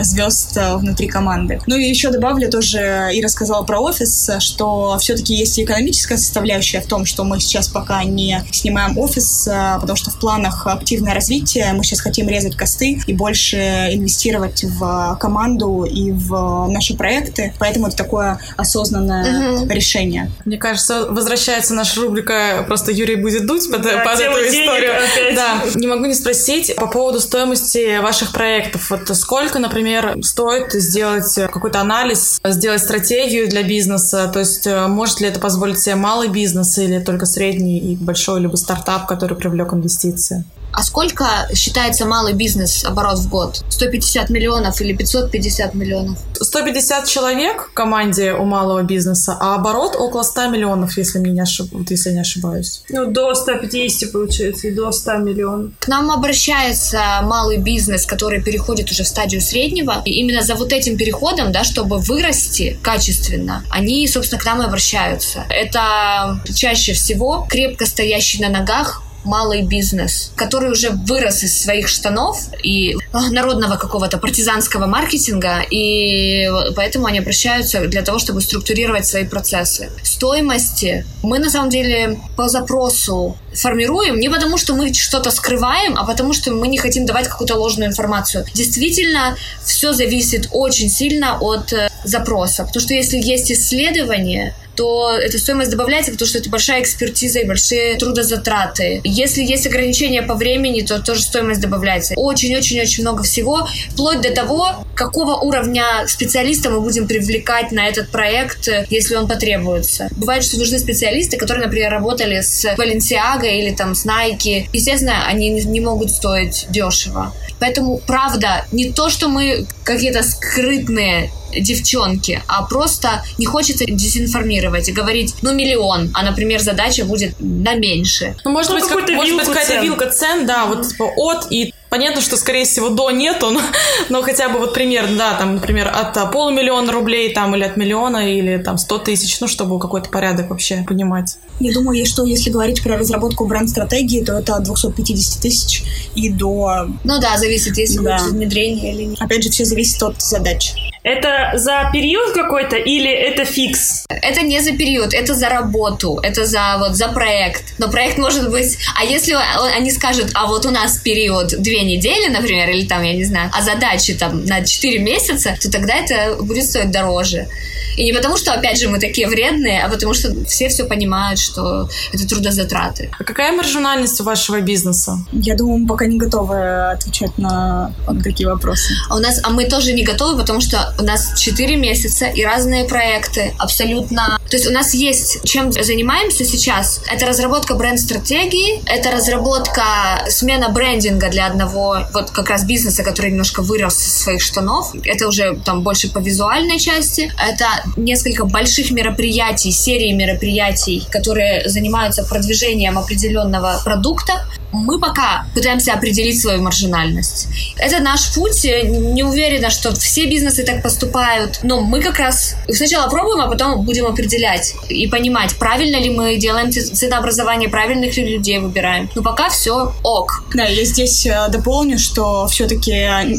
звезд 0.00 0.58
внутри 0.76 1.06
команды. 1.06 1.60
Ну 1.66 1.76
и 1.76 1.88
еще 1.88 2.10
добавлю 2.10 2.50
тоже, 2.50 3.10
и 3.14 3.22
рассказала 3.22 3.64
про 3.64 3.80
офис, 3.80 4.30
что 4.40 4.96
все-таки 4.98 5.34
есть 5.34 5.58
и 5.58 5.64
экономическая 5.64 6.16
составляющая 6.24 6.80
в 6.80 6.86
том, 6.86 7.04
что 7.04 7.24
мы 7.24 7.40
сейчас 7.40 7.68
пока 7.68 8.02
не 8.04 8.42
снимаем 8.50 8.98
офис, 8.98 9.48
а, 9.50 9.78
потому 9.78 9.96
что 9.96 10.10
в 10.10 10.18
планах 10.18 10.66
активное 10.66 11.14
развитие. 11.14 11.72
Мы 11.72 11.84
сейчас 11.84 12.00
хотим 12.00 12.28
резать 12.28 12.56
косты 12.56 13.00
и 13.06 13.12
больше 13.12 13.56
инвестировать 13.92 14.64
в 14.64 15.16
команду 15.20 15.84
и 15.84 16.12
в 16.12 16.68
наши 16.68 16.96
проекты. 16.96 17.54
Поэтому 17.58 17.88
это 17.88 17.96
такое 17.96 18.38
осознанное 18.56 19.62
угу. 19.62 19.68
решение. 19.68 20.30
Мне 20.44 20.56
кажется, 20.56 21.06
возвращается 21.06 21.74
наша 21.74 22.00
рубрика 22.00 22.64
«Просто 22.66 22.92
Юрий 22.92 23.16
будет 23.16 23.46
дуть» 23.46 23.70
под, 23.70 23.82
да, 23.82 23.98
под 24.04 24.20
эту 24.20 24.38
историю. 24.40 24.92
Опять. 24.92 25.34
Да. 25.34 25.60
Не 25.74 25.86
могу 25.86 26.06
не 26.06 26.14
спросить 26.14 26.74
по 26.76 26.86
поводу 26.86 27.20
стоимости 27.20 27.98
ваших 27.98 28.32
проектов. 28.32 28.90
Вот 28.90 29.08
сколько, 29.16 29.58
например, 29.58 30.16
стоит 30.22 30.72
сделать 30.72 31.34
какой-то 31.34 31.80
анализ, 31.80 32.40
сделать 32.44 32.82
стратегию 32.82 33.48
для 33.48 33.62
бизнеса? 33.62 34.30
То 34.32 34.40
есть 34.40 34.66
э, 34.66 34.86
может 34.86 35.20
ли 35.20 35.28
это 35.28 35.40
позволить 35.40 35.80
себе 35.80 35.96
малый 36.14 36.28
бизнес 36.28 36.78
или 36.78 37.00
только 37.00 37.26
средний 37.26 37.78
и 37.78 37.96
большой, 37.96 38.40
либо 38.40 38.56
стартап, 38.56 39.08
который 39.08 39.36
привлек 39.36 39.72
инвестиции? 39.72 40.44
А 40.76 40.82
сколько 40.82 41.48
считается 41.54 42.04
малый 42.04 42.32
бизнес 42.32 42.84
оборот 42.84 43.18
в 43.18 43.28
год? 43.28 43.64
150 43.68 44.28
миллионов 44.30 44.80
или 44.80 44.92
550 44.92 45.74
миллионов? 45.74 46.18
150 46.40 47.06
человек 47.06 47.68
в 47.70 47.74
команде 47.74 48.32
у 48.32 48.44
малого 48.44 48.82
бизнеса, 48.82 49.36
а 49.40 49.54
оборот 49.54 49.94
около 49.96 50.22
100 50.22 50.48
миллионов, 50.48 50.96
если, 50.98 51.20
мне 51.20 51.30
не 51.30 51.40
ошиб... 51.40 51.66
если 51.88 52.10
я 52.10 52.16
не 52.16 52.20
ошибаюсь. 52.22 52.82
Ну, 52.88 53.06
до 53.06 53.34
150, 53.34 54.10
получается, 54.10 54.66
и 54.66 54.70
до 54.72 54.90
100 54.90 55.16
миллионов. 55.18 55.72
К 55.78 55.88
нам 55.88 56.10
обращается 56.10 57.00
малый 57.22 57.58
бизнес, 57.58 58.04
который 58.04 58.42
переходит 58.42 58.90
уже 58.90 59.04
в 59.04 59.08
стадию 59.08 59.40
среднего. 59.40 60.02
И 60.04 60.10
именно 60.10 60.42
за 60.42 60.56
вот 60.56 60.72
этим 60.72 60.96
переходом, 60.96 61.52
да, 61.52 61.62
чтобы 61.62 61.98
вырасти 61.98 62.76
качественно, 62.82 63.64
они, 63.70 64.06
собственно, 64.08 64.40
к 64.40 64.44
нам 64.44 64.62
и 64.62 64.64
обращаются. 64.64 65.44
Это 65.48 66.40
чаще 66.52 66.94
всего 66.94 67.46
крепко 67.48 67.86
стоящий 67.86 68.42
на 68.42 68.48
ногах 68.48 69.03
малый 69.24 69.62
бизнес, 69.62 70.32
который 70.36 70.70
уже 70.70 70.90
вырос 70.90 71.42
из 71.42 71.60
своих 71.60 71.88
штанов 71.88 72.38
и 72.62 72.96
а, 73.12 73.30
народного 73.30 73.76
какого-то 73.76 74.18
партизанского 74.18 74.86
маркетинга, 74.86 75.60
и 75.70 76.48
поэтому 76.76 77.06
они 77.06 77.18
обращаются 77.18 77.86
для 77.86 78.02
того, 78.02 78.18
чтобы 78.18 78.40
структурировать 78.40 79.06
свои 79.06 79.24
процессы. 79.24 79.90
Стоимости 80.02 81.06
мы 81.22 81.38
на 81.38 81.50
самом 81.50 81.70
деле 81.70 82.18
по 82.36 82.48
запросу 82.48 83.36
формируем 83.54 84.18
не 84.18 84.28
потому, 84.28 84.58
что 84.58 84.74
мы 84.74 84.92
что-то 84.92 85.30
скрываем, 85.30 85.96
а 85.96 86.04
потому, 86.04 86.32
что 86.32 86.52
мы 86.52 86.68
не 86.68 86.78
хотим 86.78 87.06
давать 87.06 87.28
какую-то 87.28 87.54
ложную 87.56 87.88
информацию. 87.88 88.44
Действительно, 88.54 89.36
все 89.64 89.92
зависит 89.92 90.48
очень 90.50 90.88
сильно 90.90 91.38
от 91.40 91.72
э, 91.72 91.88
запроса, 92.04 92.64
потому 92.64 92.82
что 92.82 92.94
если 92.94 93.18
есть 93.18 93.50
исследование, 93.52 94.54
то 94.76 95.16
эта 95.16 95.38
стоимость 95.38 95.70
добавляется, 95.70 96.12
потому 96.12 96.28
что 96.28 96.38
это 96.38 96.50
большая 96.50 96.82
экспертиза 96.82 97.40
и 97.40 97.44
большие 97.44 97.96
трудозатраты. 97.96 99.00
Если 99.04 99.42
есть 99.42 99.66
ограничения 99.66 100.22
по 100.22 100.34
времени, 100.34 100.82
то 100.82 101.00
тоже 101.00 101.22
стоимость 101.22 101.60
добавляется. 101.60 102.14
Очень-очень-очень 102.16 103.02
много 103.02 103.22
всего, 103.22 103.68
вплоть 103.90 104.20
до 104.20 104.30
того, 104.30 104.84
какого 104.94 105.36
уровня 105.36 106.06
специалиста 106.06 106.70
мы 106.70 106.80
будем 106.80 107.06
привлекать 107.06 107.72
на 107.72 107.86
этот 107.86 108.10
проект, 108.10 108.68
если 108.90 109.16
он 109.16 109.28
потребуется. 109.28 110.08
Бывает, 110.16 110.44
что 110.44 110.58
нужны 110.58 110.78
специалисты, 110.78 111.36
которые, 111.36 111.66
например, 111.66 111.90
работали 111.90 112.40
с 112.40 112.64
Balenciaga 112.76 113.50
или 113.50 113.74
там 113.74 113.94
с 113.94 114.04
Nike. 114.04 114.66
Естественно, 114.72 115.26
они 115.26 115.50
не 115.50 115.80
могут 115.80 116.10
стоить 116.10 116.66
дешево. 116.70 117.32
Поэтому, 117.60 117.98
правда, 117.98 118.66
не 118.72 118.92
то, 118.92 119.08
что 119.08 119.28
мы 119.28 119.66
какие-то 119.84 120.22
скрытные 120.22 121.30
девчонки, 121.56 122.42
а 122.48 122.64
просто 122.64 123.24
не 123.38 123.46
хочется 123.46 123.84
дезинформировать 123.84 124.63
и 124.88 124.92
говорить, 124.92 125.34
ну, 125.42 125.52
миллион, 125.52 126.10
а, 126.14 126.22
например, 126.22 126.60
задача 126.60 127.04
будет 127.04 127.34
на 127.38 127.74
меньше. 127.74 128.36
Ну, 128.44 128.50
может 128.50 128.70
ну, 128.70 128.78
быть, 128.78 128.88
как, 128.88 129.08
может 129.10 129.36
быть, 129.36 129.46
какая-то 129.46 129.80
вилка 129.80 130.10
цен, 130.10 130.46
да, 130.46 130.66
вот 130.66 130.88
типа 130.88 131.10
от 131.16 131.46
и 131.50 131.72
Понятно, 131.94 132.22
что, 132.22 132.36
скорее 132.36 132.64
всего, 132.64 132.88
до 132.88 133.12
нету, 133.12 133.50
но, 133.50 133.60
но 134.08 134.22
хотя 134.22 134.48
бы 134.48 134.58
вот 134.58 134.74
примерно, 134.74 135.16
да, 135.16 135.34
там, 135.34 135.54
например, 135.54 135.92
от 135.94 136.16
а, 136.16 136.26
полумиллиона 136.26 136.90
рублей 136.90 137.32
там, 137.32 137.54
или 137.54 137.62
от 137.62 137.76
миллиона, 137.76 138.28
или 138.36 138.58
там 138.58 138.78
100 138.78 138.98
тысяч, 138.98 139.38
ну, 139.38 139.46
чтобы 139.46 139.78
какой-то 139.78 140.10
порядок 140.10 140.50
вообще 140.50 140.84
понимать. 140.88 141.38
Я 141.60 141.72
думаю, 141.72 142.04
что 142.04 142.24
если 142.24 142.50
говорить 142.50 142.82
про 142.82 142.96
разработку 142.96 143.46
бренд-стратегии, 143.46 144.24
то 144.24 144.38
это 144.38 144.56
от 144.56 144.64
250 144.64 145.40
тысяч 145.40 145.84
и 146.14 146.28
до... 146.28 146.88
Ну 147.04 147.20
да, 147.20 147.38
зависит, 147.38 147.78
если 147.78 147.98
да. 147.98 148.18
внедрение 148.18 148.92
или 148.92 149.02
нет. 149.04 149.20
Опять 149.20 149.44
же, 149.44 149.50
все 149.50 149.64
зависит 149.64 150.02
от 150.02 150.20
задач. 150.20 150.74
Это 151.04 151.52
за 151.58 151.90
период 151.92 152.32
какой-то 152.32 152.76
или 152.76 153.10
это 153.10 153.44
фикс? 153.44 154.06
Это 154.08 154.40
не 154.40 154.60
за 154.60 154.72
период, 154.72 155.12
это 155.12 155.34
за 155.34 155.50
работу, 155.50 156.18
это 156.22 156.46
за 156.46 156.76
вот 156.78 156.96
за 156.96 157.08
проект. 157.08 157.74
Но 157.78 157.90
проект 157.90 158.16
может 158.16 158.50
быть... 158.50 158.78
А 158.98 159.04
если 159.04 159.36
они 159.76 159.90
скажут, 159.90 160.30
а 160.32 160.46
вот 160.46 160.64
у 160.64 160.70
нас 160.70 160.96
период 160.96 161.48
две 161.60 161.82
недели, 161.82 162.28
например, 162.28 162.70
или 162.70 162.86
там, 162.86 163.02
я 163.02 163.12
не 163.12 163.24
знаю, 163.24 163.50
а 163.52 163.60
задачи 163.60 164.14
там 164.14 164.46
на 164.46 164.64
4 164.64 164.98
месяца, 165.00 165.54
то 165.60 165.70
тогда 165.70 165.96
это 165.96 166.42
будет 166.42 166.64
стоить 166.64 166.90
дороже. 166.90 167.48
И 167.96 168.04
не 168.04 168.12
потому, 168.12 168.36
что, 168.36 168.52
опять 168.52 168.78
же, 168.78 168.88
мы 168.88 168.98
такие 168.98 169.28
вредные, 169.28 169.82
а 169.82 169.88
потому 169.88 170.14
что 170.14 170.44
все 170.46 170.68
все 170.68 170.84
понимают, 170.84 171.38
что 171.38 171.88
это 172.12 172.26
трудозатраты. 172.28 173.10
А 173.18 173.24
какая 173.24 173.52
маржинальность 173.52 174.20
у 174.20 174.24
вашего 174.24 174.60
бизнеса? 174.60 175.18
Я 175.32 175.56
думаю, 175.56 175.78
мы 175.78 175.86
пока 175.86 176.06
не 176.06 176.18
готовы 176.18 176.90
отвечать 176.92 177.36
на 177.38 177.92
такие 178.22 178.48
вопросы. 178.48 178.92
А 179.08 179.16
у 179.16 179.18
нас, 179.18 179.40
а 179.42 179.50
мы 179.50 179.64
тоже 179.64 179.92
не 179.92 180.04
готовы, 180.04 180.38
потому 180.40 180.60
что 180.60 180.94
у 180.98 181.02
нас 181.02 181.38
4 181.38 181.76
месяца 181.76 182.26
и 182.26 182.44
разные 182.44 182.84
проекты 182.84 183.54
абсолютно... 183.58 184.38
То 184.50 184.56
есть 184.56 184.68
у 184.68 184.72
нас 184.72 184.94
есть 184.94 185.44
чем 185.44 185.72
занимаемся 185.72 186.44
сейчас. 186.44 187.00
Это 187.10 187.26
разработка 187.26 187.74
бренд-стратегии, 187.74 188.82
это 188.86 189.10
разработка, 189.10 189.84
смена 190.28 190.68
брендинга 190.68 191.28
для 191.28 191.46
одного 191.46 191.98
вот 192.12 192.30
как 192.30 192.50
раз 192.50 192.64
бизнеса, 192.64 193.02
который 193.02 193.30
немножко 193.30 193.62
вырос 193.62 193.94
своих 194.24 194.42
штанов. 194.42 194.94
Это 195.04 195.28
уже 195.28 195.56
там 195.64 195.82
больше 195.82 196.10
по 196.10 196.18
визуальной 196.18 196.78
части. 196.78 197.32
Это 197.38 197.66
несколько 197.96 198.44
больших 198.44 198.90
мероприятий, 198.90 199.70
серии 199.70 200.12
мероприятий, 200.12 201.06
которые 201.10 201.68
занимаются 201.68 202.24
продвижением 202.24 202.98
определенного 202.98 203.80
продукта 203.84 204.44
мы 204.74 204.98
пока 204.98 205.46
пытаемся 205.54 205.92
определить 205.92 206.40
свою 206.40 206.60
маржинальность. 206.60 207.46
Это 207.76 208.00
наш 208.00 208.34
путь. 208.34 208.64
Не 208.64 209.22
уверена, 209.22 209.70
что 209.70 209.94
все 209.94 210.26
бизнесы 210.26 210.64
так 210.64 210.82
поступают. 210.82 211.60
Но 211.62 211.80
мы 211.80 212.00
как 212.00 212.18
раз 212.18 212.56
сначала 212.68 213.08
пробуем, 213.08 213.40
а 213.40 213.48
потом 213.48 213.82
будем 213.84 214.06
определять 214.06 214.74
и 214.88 215.06
понимать, 215.06 215.54
правильно 215.56 215.96
ли 215.96 216.10
мы 216.10 216.36
делаем 216.36 216.72
ценообразование, 216.72 217.68
правильных 217.68 218.16
ли 218.16 218.36
людей 218.36 218.58
выбираем. 218.58 219.08
Но 219.14 219.22
пока 219.22 219.48
все 219.48 219.92
ок. 220.02 220.44
Да, 220.54 220.64
я 220.64 220.84
здесь 220.84 221.24
э, 221.26 221.48
дополню, 221.50 221.98
что 221.98 222.46
все-таки 222.48 222.90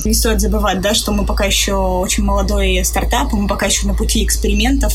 не 0.06 0.14
стоит 0.14 0.40
забывать, 0.40 0.75
да, 0.82 0.94
что 0.94 1.12
мы 1.12 1.26
пока 1.26 1.46
еще 1.46 1.74
очень 1.74 2.24
молодой 2.24 2.84
стартап, 2.84 3.34
мы 3.34 3.48
пока 3.48 3.66
еще 3.66 3.88
на 3.88 3.94
пути 3.94 4.24
экспериментов. 4.24 4.94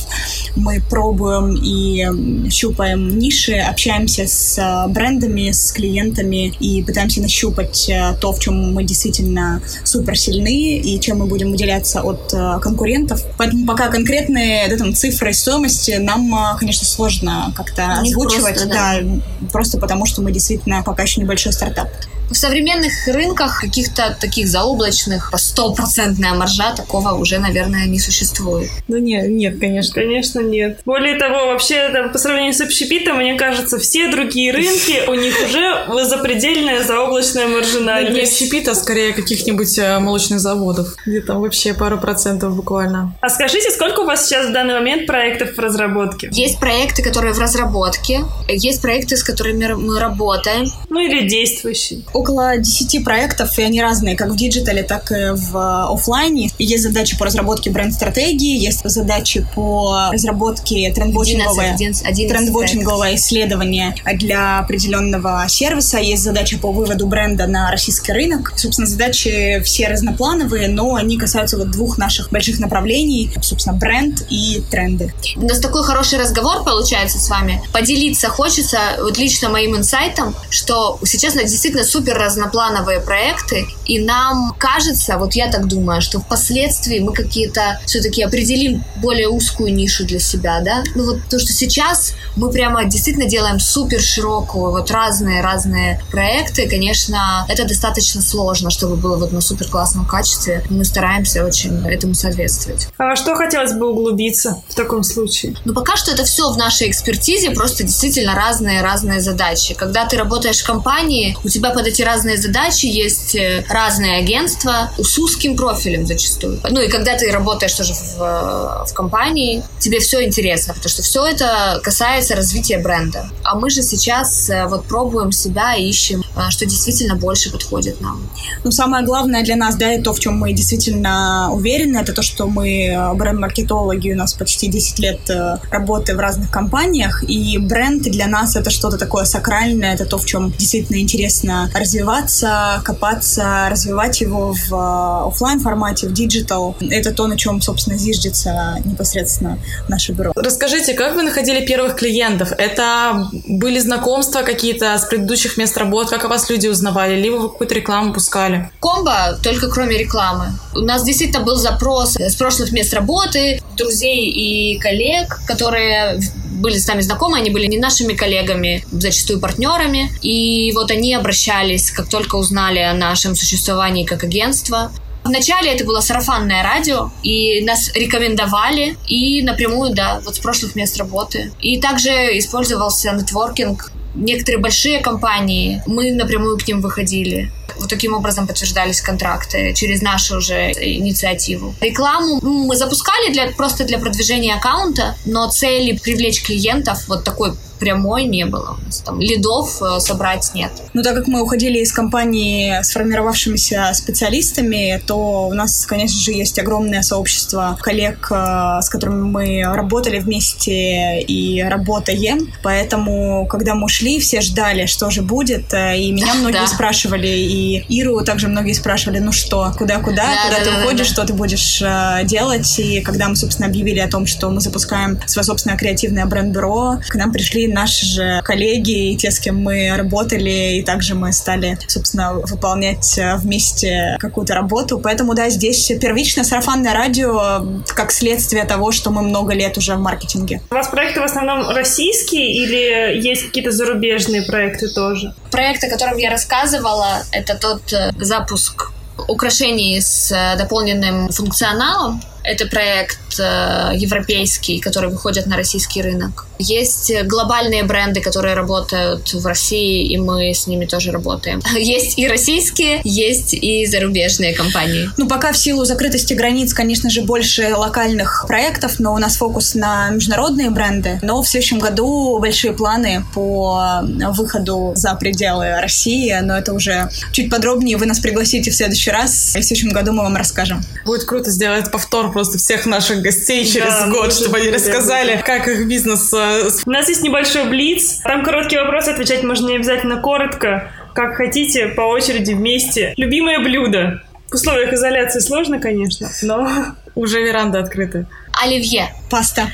Мы 0.56 0.80
пробуем 0.88 1.56
и 1.62 2.50
щупаем 2.50 3.18
ниши, 3.18 3.54
общаемся 3.54 4.26
с 4.26 4.58
э, 4.58 4.88
брендами, 4.88 5.50
с 5.50 5.72
клиентами, 5.72 6.48
и 6.60 6.82
пытаемся 6.82 7.20
нащупать 7.20 7.88
э, 7.88 8.14
то, 8.20 8.32
в 8.32 8.40
чем 8.40 8.74
мы 8.74 8.84
действительно 8.84 9.62
супер 9.84 10.16
сильны 10.18 10.78
и 10.78 11.00
чем 11.00 11.18
мы 11.18 11.26
будем 11.26 11.50
выделяться 11.50 12.02
от 12.02 12.32
э, 12.32 12.58
конкурентов. 12.60 13.22
Поэтому 13.36 13.66
пока 13.66 13.88
конкретные 13.88 14.68
да, 14.68 14.76
там, 14.76 14.94
цифры 14.94 15.32
стоимости 15.32 15.92
нам, 15.92 16.56
конечно, 16.58 16.86
сложно 16.86 17.52
как-то 17.56 18.00
озвучивать. 18.00 18.54
Просто, 18.54 18.68
да. 18.68 18.98
да, 19.00 19.48
просто 19.52 19.78
потому 19.78 20.06
что 20.06 20.22
мы 20.22 20.32
действительно 20.32 20.82
пока 20.82 21.02
еще 21.02 21.20
небольшой 21.20 21.52
стартап. 21.52 21.88
В 22.30 22.36
современных 22.36 22.92
рынках 23.08 23.60
каких-то 23.60 24.16
таких 24.20 24.46
заоблачных, 24.46 25.30
стопроцентная 25.74 26.34
маржа, 26.34 26.74
такого 26.74 27.12
уже, 27.12 27.38
наверное, 27.38 27.86
не 27.86 27.98
существует. 27.98 28.70
Ну 28.88 28.98
нет, 28.98 29.28
нет, 29.28 29.58
конечно. 29.60 29.94
Конечно, 29.94 30.40
нет. 30.40 30.80
Более 30.84 31.18
того, 31.18 31.46
вообще, 31.46 31.88
там, 31.90 32.10
по 32.10 32.18
сравнению 32.18 32.54
с 32.54 32.60
общепитом, 32.60 33.18
мне 33.18 33.34
кажется, 33.34 33.78
все 33.78 34.10
другие 34.10 34.52
рынки, 34.52 35.08
у 35.08 35.14
них 35.14 35.34
уже 35.44 36.04
запредельная 36.04 36.82
заоблачная 36.82 37.48
маржинальность. 37.48 38.14
Не 38.14 38.22
общепита, 38.22 38.72
а 38.72 38.74
скорее 38.74 39.12
каких-нибудь 39.12 39.78
э, 39.78 39.98
молочных 39.98 40.40
заводов, 40.40 40.94
где 41.06 41.20
там 41.20 41.40
вообще 41.40 41.74
пару 41.74 41.98
процентов 41.98 42.54
буквально. 42.56 43.14
А 43.20 43.28
скажите, 43.28 43.70
сколько 43.70 44.00
у 44.00 44.06
вас 44.06 44.26
сейчас 44.26 44.48
в 44.48 44.52
данный 44.52 44.74
момент 44.74 45.06
проектов 45.06 45.56
в 45.56 45.58
разработке? 45.58 46.28
Есть 46.32 46.58
проекты, 46.58 47.02
которые 47.02 47.34
в 47.34 47.38
разработке, 47.38 48.20
есть 48.48 48.80
проекты, 48.80 49.16
с 49.16 49.22
которыми 49.22 49.72
мы 49.74 49.98
работаем. 50.00 50.66
Ну 50.88 51.00
или 51.00 51.28
действующие 51.28 52.02
около 52.12 52.56
10 52.56 53.04
проектов, 53.04 53.58
и 53.58 53.62
они 53.62 53.80
разные, 53.80 54.16
как 54.16 54.30
в 54.30 54.36
диджитале, 54.36 54.82
так 54.82 55.10
и 55.12 55.32
в 55.34 55.56
офлайне. 55.60 56.50
Есть 56.58 56.84
задачи 56.84 57.18
по 57.18 57.26
разработке 57.26 57.70
бренд-стратегии, 57.70 58.58
есть 58.58 58.80
задачи 58.84 59.46
по 59.54 60.08
разработке 60.12 60.92
трендвотчингового, 60.92 61.76
трендвотчингового 62.14 63.14
исследования 63.14 63.94
для 64.14 64.60
определенного 64.60 65.44
сервиса, 65.48 65.98
есть 65.98 66.22
задача 66.22 66.58
по 66.58 66.72
выводу 66.72 67.06
бренда 67.06 67.46
на 67.46 67.70
российский 67.70 68.12
рынок. 68.12 68.52
Собственно, 68.56 68.86
задачи 68.86 69.60
все 69.64 69.88
разноплановые, 69.88 70.68
но 70.68 70.94
они 70.94 71.18
касаются 71.18 71.58
вот 71.58 71.70
двух 71.70 71.98
наших 71.98 72.30
больших 72.30 72.58
направлений, 72.58 73.30
собственно, 73.40 73.76
бренд 73.76 74.24
и 74.30 74.62
тренды. 74.70 75.12
У 75.36 75.42
нас 75.42 75.58
такой 75.58 75.82
хороший 75.84 76.18
разговор 76.18 76.64
получается 76.64 77.18
с 77.18 77.28
вами. 77.28 77.62
Поделиться 77.72 78.28
хочется 78.28 78.78
вот 79.00 79.18
лично 79.18 79.48
моим 79.48 79.76
инсайтом, 79.76 80.34
что 80.50 80.98
сейчас 81.04 81.34
действительно 81.34 81.84
супер 81.84 82.16
разноплановые 82.16 83.00
проекты, 83.00 83.66
и 83.86 83.98
нам 83.98 84.54
кажется, 84.58 85.18
вот 85.18 85.34
я 85.34 85.49
так 85.50 85.66
думаю, 85.66 86.00
что 86.00 86.20
впоследствии 86.20 86.98
мы 86.98 87.12
какие-то 87.12 87.80
все-таки 87.86 88.22
определим 88.22 88.84
более 88.96 89.28
узкую 89.28 89.74
нишу 89.74 90.04
для 90.06 90.18
себя, 90.18 90.60
да? 90.60 90.82
Ну 90.94 91.04
вот 91.04 91.18
то, 91.28 91.38
что 91.38 91.52
сейчас 91.52 92.14
мы 92.36 92.50
прямо 92.50 92.84
действительно 92.84 93.26
делаем 93.26 93.58
супер 93.60 94.00
широкую, 94.00 94.70
вот 94.70 94.90
разные-разные 94.90 96.02
проекты, 96.10 96.68
конечно, 96.68 97.46
это 97.48 97.66
достаточно 97.66 98.20
сложно, 98.22 98.70
чтобы 98.70 98.96
было 98.96 99.16
вот 99.16 99.32
на 99.32 99.40
супер 99.40 99.68
классном 99.68 100.06
качестве. 100.06 100.64
Мы 100.70 100.84
стараемся 100.84 101.44
очень 101.44 101.86
этому 101.86 102.14
соответствовать. 102.14 102.88
А 102.98 103.16
что 103.16 103.34
хотелось 103.34 103.72
бы 103.72 103.90
углубиться 103.90 104.62
в 104.68 104.74
таком 104.74 105.02
случае? 105.02 105.54
Ну, 105.64 105.74
пока 105.74 105.96
что 105.96 106.12
это 106.12 106.24
все 106.24 106.50
в 106.50 106.56
нашей 106.56 106.90
экспертизе, 106.90 107.50
просто 107.50 107.84
действительно 107.84 108.34
разные-разные 108.34 109.20
задачи. 109.20 109.74
Когда 109.74 110.06
ты 110.06 110.16
работаешь 110.16 110.58
в 110.58 110.66
компании, 110.66 111.36
у 111.44 111.48
тебя 111.48 111.70
под 111.70 111.86
эти 111.86 112.02
разные 112.02 112.36
задачи 112.36 112.86
есть 112.86 113.34
э, 113.34 113.64
разные 113.68 114.18
агентства 114.18 114.90
с 114.98 115.18
узким 115.30 115.56
профилем 115.56 116.06
зачастую. 116.06 116.58
Ну, 116.70 116.80
и 116.80 116.88
когда 116.88 117.16
ты 117.16 117.30
работаешь 117.30 117.74
тоже 117.74 117.94
в, 117.94 118.20
э, 118.20 118.90
в 118.90 118.92
компании, 118.94 119.62
тебе 119.78 119.98
все 120.00 120.24
интересно, 120.24 120.74
потому 120.74 120.90
что 120.90 121.02
все 121.02 121.24
это 121.26 121.80
касается 121.82 122.34
развития 122.34 122.78
бренда. 122.78 123.30
А 123.44 123.54
мы 123.54 123.70
же 123.70 123.82
сейчас 123.82 124.50
э, 124.50 124.66
вот 124.66 124.84
пробуем 124.86 125.32
себя 125.32 125.74
и 125.74 125.88
ищем, 125.88 126.24
что 126.50 126.66
действительно 126.66 127.16
больше 127.16 127.50
подходит 127.52 128.00
нам. 128.00 128.20
Ну, 128.64 128.70
самое 128.72 129.04
главное 129.04 129.44
для 129.44 129.56
нас, 129.56 129.76
да, 129.76 129.94
и 129.94 130.02
то, 130.02 130.12
в 130.12 130.20
чем 130.20 130.38
мы 130.38 130.52
действительно 130.52 131.50
уверены, 131.52 131.98
это 131.98 132.12
то, 132.12 132.22
что 132.22 132.46
мы 132.46 133.12
бренд-маркетологи, 133.14 134.12
у 134.12 134.16
нас 134.16 134.32
почти 134.32 134.68
10 134.68 134.98
лет 134.98 135.30
работы 135.70 136.16
в 136.16 136.18
разных 136.18 136.50
компаниях, 136.50 137.24
и 137.28 137.58
бренд 137.58 138.02
для 138.02 138.26
нас 138.26 138.56
это 138.56 138.70
что-то 138.70 138.98
такое 138.98 139.24
сакральное, 139.24 139.94
это 139.94 140.06
то, 140.06 140.18
в 140.18 140.24
чем 140.24 140.50
действительно 140.58 140.98
интересно 140.98 141.70
развиваться, 141.74 142.80
копаться, 142.84 143.68
развивать 143.70 144.20
его 144.20 144.52
в 144.52 144.72
э, 144.72 145.19
офлайн 145.26 145.60
формате, 145.60 146.08
в 146.08 146.12
digital. 146.12 146.76
Это 146.80 147.12
то, 147.12 147.26
на 147.26 147.36
чем, 147.36 147.60
собственно, 147.60 147.96
зиждется 147.96 148.76
непосредственно 148.84 149.58
наше 149.88 150.12
бюро. 150.12 150.32
Расскажите, 150.36 150.94
как 150.94 151.14
вы 151.14 151.22
находили 151.22 151.64
первых 151.64 151.96
клиентов? 151.96 152.52
Это 152.56 153.28
были 153.46 153.78
знакомства 153.78 154.42
какие-то 154.42 154.96
с 154.98 155.04
предыдущих 155.04 155.56
мест 155.56 155.76
работ? 155.76 156.10
Как 156.10 156.24
о 156.24 156.28
вас 156.28 156.48
люди 156.50 156.68
узнавали? 156.68 157.20
Либо 157.20 157.36
вы 157.36 157.48
какую-то 157.48 157.74
рекламу 157.74 158.12
пускали? 158.12 158.70
Комбо, 158.80 159.38
только 159.42 159.68
кроме 159.68 159.96
рекламы. 159.98 160.52
У 160.74 160.80
нас 160.80 161.04
действительно 161.04 161.44
был 161.44 161.56
запрос 161.56 162.16
с 162.16 162.34
прошлых 162.36 162.72
мест 162.72 162.92
работы, 162.94 163.62
друзей 163.76 164.30
и 164.30 164.78
коллег, 164.78 165.40
которые 165.46 166.20
были 166.60 166.78
с 166.78 166.86
нами 166.86 167.00
знакомы, 167.00 167.38
они 167.38 167.50
были 167.50 167.66
не 167.66 167.78
нашими 167.78 168.12
коллегами, 168.12 168.84
зачастую 168.92 169.40
партнерами. 169.40 170.10
И 170.22 170.72
вот 170.72 170.90
они 170.90 171.14
обращались, 171.14 171.90
как 171.90 172.08
только 172.08 172.36
узнали 172.36 172.78
о 172.78 172.94
нашем 172.94 173.34
существовании 173.34 174.04
как 174.04 174.24
агентства. 174.24 174.92
Вначале 175.24 175.72
это 175.72 175.84
было 175.84 176.00
сарафанное 176.00 176.62
радио, 176.62 177.10
и 177.22 177.62
нас 177.62 177.92
рекомендовали, 177.94 178.96
и 179.06 179.42
напрямую, 179.42 179.94
да, 179.94 180.20
вот 180.24 180.36
с 180.36 180.38
прошлых 180.38 180.74
мест 180.74 180.96
работы. 180.96 181.52
И 181.60 181.80
также 181.80 182.10
использовался 182.38 183.12
нетворкинг. 183.12 183.92
Некоторые 184.14 184.60
большие 184.60 184.98
компании, 184.98 185.82
мы 185.86 186.10
напрямую 186.12 186.58
к 186.58 186.66
ним 186.66 186.80
выходили. 186.80 187.52
Вот 187.78 187.88
таким 187.88 188.14
образом 188.14 188.46
подтверждались 188.46 189.00
контракты 189.00 189.72
через 189.74 190.02
нашу 190.02 190.38
уже 190.38 190.72
инициативу. 190.72 191.74
Рекламу 191.80 192.40
мы 192.42 192.76
запускали 192.76 193.32
для, 193.32 193.46
просто 193.52 193.84
для 193.84 193.98
продвижения 193.98 194.54
аккаунта, 194.54 195.16
но 195.26 195.48
цели 195.48 195.96
привлечь 195.96 196.42
клиентов 196.42 197.06
вот 197.08 197.24
такой 197.24 197.52
прямой 197.80 198.24
не 198.24 198.44
было 198.44 198.76
у 198.78 198.84
нас. 198.84 199.00
Там 199.00 199.20
лидов 199.20 199.82
э, 199.82 199.98
собрать 200.00 200.52
нет. 200.54 200.70
Ну, 200.92 201.02
так 201.02 201.16
как 201.16 201.26
мы 201.26 201.42
уходили 201.42 201.78
из 201.78 201.92
компании 201.92 202.82
сформировавшимися 202.82 203.90
специалистами, 203.94 205.02
то 205.06 205.48
у 205.48 205.54
нас, 205.54 205.86
конечно 205.86 206.20
же, 206.20 206.32
есть 206.32 206.58
огромное 206.58 207.02
сообщество 207.02 207.76
коллег, 207.80 208.28
э, 208.30 208.80
с 208.82 208.88
которыми 208.88 209.22
мы 209.22 209.62
работали 209.64 210.18
вместе 210.18 211.20
и 211.22 211.62
работаем. 211.62 212.52
Поэтому, 212.62 213.46
когда 213.46 213.74
мы 213.74 213.86
ушли, 213.86 214.20
все 214.20 214.40
ждали, 214.42 214.86
что 214.86 215.10
же 215.10 215.22
будет. 215.22 215.72
Э, 215.72 215.98
и 215.98 216.12
меня 216.12 216.34
многие 216.40 216.60
да. 216.60 216.66
спрашивали, 216.66 217.28
и 217.28 217.84
Иру 217.88 218.22
также 218.24 218.48
многие 218.48 218.74
спрашивали, 218.74 219.18
ну 219.18 219.32
что, 219.32 219.72
куда-куда, 219.76 220.26
да, 220.26 220.44
куда 220.44 220.58
да, 220.58 220.64
ты 220.64 220.70
да, 220.70 220.80
уходишь, 220.80 221.08
да, 221.08 221.14
что 221.14 221.24
ты 221.24 221.32
будешь 221.32 221.82
делать. 222.28 222.78
И 222.78 223.00
когда 223.00 223.28
мы, 223.28 223.36
собственно, 223.36 223.68
объявили 223.68 224.00
о 224.00 224.08
том, 224.08 224.26
что 224.26 224.50
мы 224.50 224.60
запускаем 224.60 225.18
свое 225.26 225.44
собственное 225.44 225.78
креативное 225.78 226.26
бренд-бюро, 226.26 226.98
к 227.08 227.14
нам 227.14 227.32
пришли 227.32 227.69
наши 227.72 228.06
же 228.06 228.40
коллеги 228.44 229.12
и 229.12 229.16
те, 229.16 229.30
с 229.30 229.40
кем 229.40 229.62
мы 229.62 229.92
работали, 229.96 230.78
и 230.78 230.82
также 230.82 231.14
мы 231.14 231.32
стали, 231.32 231.78
собственно, 231.86 232.34
выполнять 232.34 233.18
э, 233.18 233.36
вместе 233.36 234.16
какую-то 234.18 234.54
работу. 234.54 234.98
Поэтому, 234.98 235.34
да, 235.34 235.48
здесь 235.50 235.90
первичное 236.00 236.44
сарафанное 236.44 236.94
радио 236.94 237.64
как 237.88 238.12
следствие 238.12 238.64
того, 238.64 238.92
что 238.92 239.10
мы 239.10 239.22
много 239.22 239.54
лет 239.54 239.78
уже 239.78 239.94
в 239.94 240.00
маркетинге. 240.00 240.60
У 240.70 240.74
вас 240.74 240.88
проекты 240.88 241.20
в 241.20 241.24
основном 241.24 241.68
российские 241.70 242.52
или 242.52 243.20
есть 243.20 243.46
какие-то 243.46 243.70
зарубежные 243.70 244.42
проекты 244.42 244.88
тоже? 244.88 245.34
Проект, 245.50 245.82
о 245.84 245.90
котором 245.90 246.16
я 246.16 246.30
рассказывала, 246.30 247.22
это 247.32 247.56
тот 247.56 247.92
э, 247.92 248.10
запуск 248.18 248.92
украшений 249.28 250.00
с 250.00 250.32
э, 250.32 250.56
дополненным 250.56 251.28
функционалом. 251.28 252.20
Это 252.50 252.66
проект 252.66 253.18
европейский, 253.38 254.80
который 254.80 255.08
выходит 255.08 255.46
на 255.46 255.56
российский 255.56 256.02
рынок. 256.02 256.46
Есть 256.58 257.12
глобальные 257.24 257.84
бренды, 257.84 258.20
которые 258.20 258.54
работают 258.54 259.32
в 259.32 259.46
России, 259.46 260.04
и 260.12 260.18
мы 260.18 260.52
с 260.52 260.66
ними 260.66 260.84
тоже 260.84 261.12
работаем. 261.12 261.62
Есть 261.74 262.18
и 262.18 262.26
российские, 262.26 263.00
есть 263.04 263.54
и 263.54 263.86
зарубежные 263.86 264.54
компании. 264.54 265.08
Ну, 265.16 265.28
пока 265.28 265.52
в 265.52 265.56
силу 265.56 265.84
закрытости 265.84 266.34
границ, 266.34 266.74
конечно 266.74 267.08
же, 267.08 267.22
больше 267.22 267.74
локальных 267.74 268.44
проектов, 268.46 268.98
но 268.98 269.14
у 269.14 269.18
нас 269.18 269.36
фокус 269.36 269.74
на 269.74 270.10
международные 270.10 270.70
бренды. 270.70 271.18
Но 271.22 271.42
в 271.42 271.48
следующем 271.48 271.78
году 271.78 272.38
большие 272.40 272.72
планы 272.72 273.24
по 273.32 274.02
выходу 274.02 274.92
за 274.96 275.14
пределы 275.14 275.80
России, 275.80 276.36
но 276.42 276.58
это 276.58 276.72
уже 276.72 277.10
чуть 277.32 277.48
подробнее 277.48 277.96
вы 277.96 278.06
нас 278.06 278.18
пригласите 278.18 278.70
в 278.70 278.74
следующий 278.74 279.10
раз, 279.10 279.56
и 279.56 279.60
в 279.60 279.64
следующем 279.64 279.90
году 279.90 280.12
мы 280.12 280.22
вам 280.24 280.36
расскажем. 280.36 280.82
Будет 281.04 281.24
круто 281.24 281.50
сделать 281.50 281.90
повтор 281.90 282.32
просто 282.40 282.56
всех 282.56 282.86
наших 282.86 283.20
гостей 283.20 283.66
через 283.66 283.92
да, 283.92 284.08
год, 284.08 284.32
чтобы 284.32 284.56
они 284.56 284.70
рассказали, 284.70 285.42
как 285.44 285.68
их 285.68 285.86
бизнес 285.86 286.32
э, 286.32 286.70
у 286.86 286.90
нас 286.90 287.06
есть 287.10 287.22
небольшой 287.22 287.68
блиц. 287.68 288.20
Там 288.24 288.42
короткие 288.42 288.80
вопросы, 288.82 289.10
отвечать 289.10 289.42
можно 289.42 289.68
не 289.68 289.76
обязательно 289.76 290.22
коротко. 290.22 290.90
Как 291.14 291.34
хотите, 291.34 291.88
по 291.88 292.00
очереди 292.02 292.52
вместе. 292.52 293.12
Любимое 293.18 293.58
блюдо. 293.58 294.22
В 294.50 294.54
условиях 294.54 294.94
изоляции 294.94 295.40
сложно, 295.40 295.78
конечно, 295.78 296.30
но 296.40 296.66
уже 297.14 297.42
веранда 297.42 297.80
открыта. 297.80 298.26
Оливье. 298.62 299.12
Паста. 299.28 299.70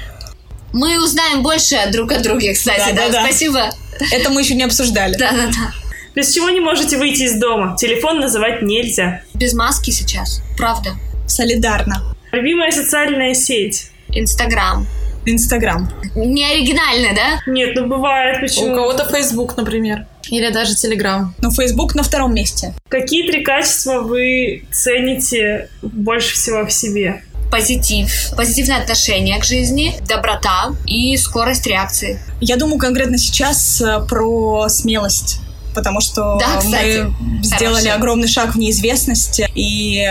Мы 0.73 1.01
узнаем 1.01 1.45
больше 1.45 1.77
друг 1.93 2.11
о 2.11 2.19
друге, 2.19 2.53
кстати, 2.55 2.93
да, 2.97 3.07
да, 3.07 3.13
да. 3.13 3.23
Спасибо. 3.23 3.71
Это 4.11 4.31
мы 4.31 4.41
еще 4.41 4.57
не 4.57 4.65
обсуждали. 4.65 5.17
Да, 5.17 5.31
да, 5.31 5.47
да. 5.47 5.73
Без 6.17 6.35
чего 6.35 6.51
не 6.51 6.59
можете 6.59 6.99
выйти 6.99 7.23
из 7.23 7.39
дома? 7.39 7.77
Телефон 7.79 8.19
называть 8.19 8.63
нельзя. 8.63 9.23
Без 9.35 9.55
маски 9.55 9.93
сейчас, 9.93 10.43
правда. 10.59 10.97
Солидарно. 11.29 12.16
Любимая 12.37 12.71
социальная 12.71 13.33
сеть? 13.33 13.91
Инстаграм. 14.11 14.87
Инстаграм. 15.25 15.91
Не 16.15 16.45
оригинально, 16.45 17.15
да? 17.15 17.41
Нет, 17.51 17.71
ну 17.75 17.87
бывает. 17.87 18.43
Почему? 18.43 18.73
У 18.73 18.75
кого-то 18.75 19.07
Фейсбук, 19.07 19.57
например. 19.57 20.05
Или 20.29 20.51
даже 20.51 20.75
Телеграм. 20.75 21.35
Ну, 21.39 21.51
Фейсбук 21.51 21.95
на 21.95 22.03
втором 22.03 22.35
месте. 22.35 22.75
Какие 22.91 23.27
три 23.27 23.43
качества 23.43 24.03
вы 24.03 24.67
цените 24.71 25.71
больше 25.81 26.35
всего 26.35 26.67
в 26.67 26.73
себе? 26.73 27.23
позитив, 27.49 28.33
позитивное 28.37 28.79
отношение 28.79 29.39
к 29.39 29.45
жизни, 29.45 29.95
доброта 30.09 30.75
и 30.85 31.17
скорость 31.17 31.65
реакции. 31.69 32.19
Я 32.41 32.57
думаю 32.57 32.77
конкретно 32.77 33.19
сейчас 33.19 33.81
э, 33.81 34.05
про 34.09 34.69
смелость 34.69 35.39
потому 35.77 36.01
что 36.01 36.39
да, 36.41 36.59
кстати, 36.59 37.13
мы 37.21 37.45
сделали 37.45 37.83
хорошо. 37.83 37.99
огромный 37.99 38.29
шаг 38.29 38.55
в 38.55 38.59
неизвестность, 38.59 39.43
и 39.55 40.05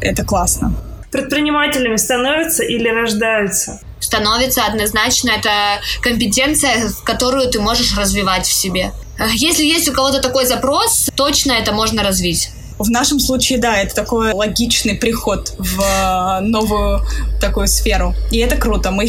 это 0.00 0.24
классно. 0.24 0.74
Предпринимателями 1.12 1.96
становятся 1.96 2.64
или 2.64 2.88
рождаются? 2.88 3.80
становится 4.00 4.66
однозначно 4.66 5.30
это 5.30 5.50
компетенция, 6.02 6.90
которую 7.04 7.48
ты 7.48 7.60
можешь 7.60 7.96
развивать 7.96 8.46
в 8.46 8.52
себе. 8.52 8.90
Если 9.34 9.64
есть 9.64 9.88
у 9.88 9.92
кого-то 9.92 10.20
такой 10.20 10.44
запрос, 10.44 11.08
точно 11.14 11.52
это 11.52 11.72
можно 11.72 12.02
развить. 12.02 12.50
В 12.78 12.90
нашем 12.90 13.20
случае, 13.20 13.58
да, 13.58 13.76
это 13.76 13.94
такой 13.94 14.32
логичный 14.32 14.96
приход 14.96 15.54
в 15.56 15.80
э, 15.80 16.40
новую 16.40 17.00
такую 17.40 17.68
сферу. 17.68 18.12
И 18.32 18.38
это 18.38 18.56
круто. 18.56 18.90
Мы 18.90 19.08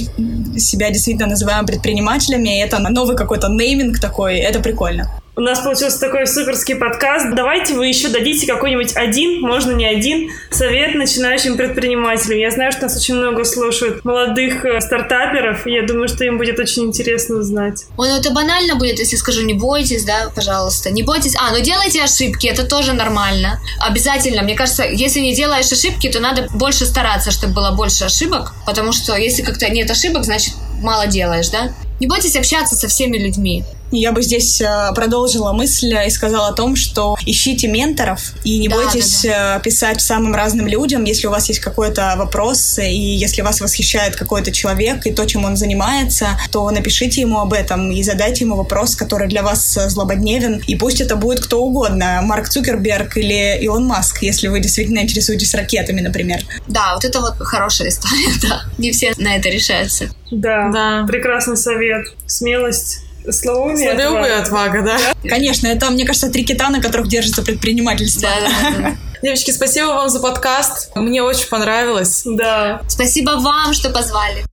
себя 0.57 0.91
действительно 0.91 1.27
называем 1.27 1.65
предпринимателями, 1.65 2.59
и 2.59 2.61
это 2.61 2.77
новый 2.77 3.17
какой-то 3.17 3.47
нейминг 3.49 3.99
такой, 3.99 4.37
это 4.37 4.59
прикольно. 4.59 5.09
У 5.35 5.41
нас 5.41 5.61
получился 5.61 5.99
такой 5.99 6.27
суперский 6.27 6.75
подкаст. 6.75 7.33
Давайте 7.33 7.73
вы 7.73 7.87
еще 7.87 8.09
дадите 8.09 8.45
какой-нибудь 8.45 8.95
один, 8.95 9.41
можно 9.41 9.71
не 9.71 9.83
один, 9.83 10.29
совет 10.51 10.93
начинающим 10.93 11.57
предпринимателям. 11.57 12.37
Я 12.37 12.51
знаю, 12.51 12.71
что 12.71 12.83
нас 12.83 12.95
очень 12.95 13.15
много 13.15 13.43
слушают 13.43 14.05
молодых 14.05 14.63
э, 14.63 14.79
стартаперов, 14.79 15.65
и 15.65 15.71
я 15.71 15.87
думаю, 15.87 16.07
что 16.07 16.23
им 16.23 16.37
будет 16.37 16.59
очень 16.59 16.83
интересно 16.83 17.37
узнать. 17.37 17.85
Ой, 17.97 18.09
ну 18.09 18.19
это 18.19 18.29
банально 18.29 18.75
будет, 18.75 18.99
если 18.99 19.15
скажу, 19.15 19.41
не 19.41 19.55
бойтесь, 19.55 20.03
да, 20.05 20.31
пожалуйста. 20.35 20.91
Не 20.91 21.01
бойтесь. 21.01 21.35
А, 21.35 21.49
ну 21.51 21.63
делайте 21.63 22.03
ошибки, 22.03 22.45
это 22.45 22.63
тоже 22.63 22.93
нормально. 22.93 23.59
Обязательно. 23.79 24.43
Мне 24.43 24.53
кажется, 24.53 24.83
если 24.83 25.19
не 25.19 25.33
делаешь 25.33 25.71
ошибки, 25.71 26.11
то 26.11 26.19
надо 26.19 26.47
больше 26.53 26.85
стараться, 26.85 27.31
чтобы 27.31 27.55
было 27.55 27.71
больше 27.71 28.03
ошибок, 28.03 28.53
потому 28.67 28.91
что 28.91 29.15
если 29.15 29.41
как-то 29.41 29.67
нет 29.67 29.89
ошибок, 29.89 30.25
значит 30.25 30.53
мало 30.79 31.07
делаешь, 31.07 31.49
да? 31.49 31.73
Не 31.99 32.05
бойтесь 32.05 32.35
общаться 32.35 32.75
со 32.75 32.87
всеми 32.87 33.17
людьми. 33.17 33.63
Я 33.95 34.11
бы 34.11 34.23
здесь 34.23 34.59
э, 34.59 34.91
продолжила 34.95 35.53
мысль 35.53 35.93
и 35.93 36.09
сказала 36.09 36.47
о 36.47 36.53
том, 36.53 36.75
что 36.75 37.15
ищите 37.27 37.67
менторов 37.67 38.33
и 38.43 38.57
не 38.57 38.67
да, 38.67 38.75
бойтесь 38.75 39.21
да, 39.21 39.29
да. 39.29 39.57
Э, 39.57 39.61
писать 39.61 40.01
самым 40.01 40.33
разным 40.33 40.65
людям, 40.67 41.03
если 41.03 41.27
у 41.27 41.29
вас 41.29 41.47
есть 41.47 41.59
какой-то 41.59 42.15
вопрос, 42.17 42.79
и 42.79 42.91
если 42.91 43.43
вас 43.43 43.61
восхищает 43.61 44.15
какой-то 44.15 44.51
человек 44.51 45.05
и 45.05 45.11
то, 45.11 45.25
чем 45.25 45.45
он 45.45 45.57
занимается, 45.57 46.39
то 46.51 46.67
напишите 46.71 47.21
ему 47.21 47.39
об 47.39 47.53
этом 47.53 47.91
и 47.91 48.01
задайте 48.01 48.45
ему 48.45 48.55
вопрос, 48.55 48.95
который 48.95 49.27
для 49.27 49.43
вас 49.43 49.77
э, 49.77 49.87
злободневен. 49.89 50.63
И 50.65 50.75
пусть 50.75 50.99
это 50.99 51.15
будет 51.15 51.41
кто 51.41 51.63
угодно, 51.63 52.19
Марк 52.23 52.49
Цукерберг 52.49 53.15
или 53.17 53.59
Илон 53.61 53.85
Маск, 53.85 54.23
если 54.23 54.47
вы 54.47 54.59
действительно 54.59 54.99
интересуетесь 54.99 55.53
ракетами, 55.53 56.01
например. 56.01 56.41
Да, 56.67 56.95
вот 56.95 57.05
это 57.05 57.21
вот 57.21 57.35
хорошая 57.37 57.89
история, 57.89 58.33
да. 58.41 58.63
Не 58.79 58.91
все 58.91 59.13
на 59.17 59.35
это 59.35 59.49
решаются. 59.49 60.09
Да, 60.31 60.71
да. 60.73 61.05
прекрасный 61.07 61.57
совет. 61.57 62.07
Смелость 62.25 63.03
Слоуми 63.29 63.75
Слоуми 63.75 64.29
отвага, 64.29 64.81
да? 64.81 64.97
Конечно, 65.27 65.67
это, 65.67 65.89
мне 65.89 66.05
кажется, 66.05 66.29
три 66.29 66.43
кита, 66.43 66.69
на 66.69 66.81
которых 66.81 67.07
держится 67.07 67.41
предпринимательство. 67.41 68.29
Да, 68.29 68.49
да, 68.49 68.77
да. 68.77 68.95
Девочки, 69.21 69.51
спасибо 69.51 69.87
вам 69.87 70.09
за 70.09 70.19
подкаст. 70.19 70.91
Мне 70.95 71.23
очень 71.23 71.47
понравилось. 71.47 72.23
Да. 72.25 72.81
Спасибо 72.89 73.31
вам, 73.31 73.73
что 73.73 73.89
позвали. 73.89 74.43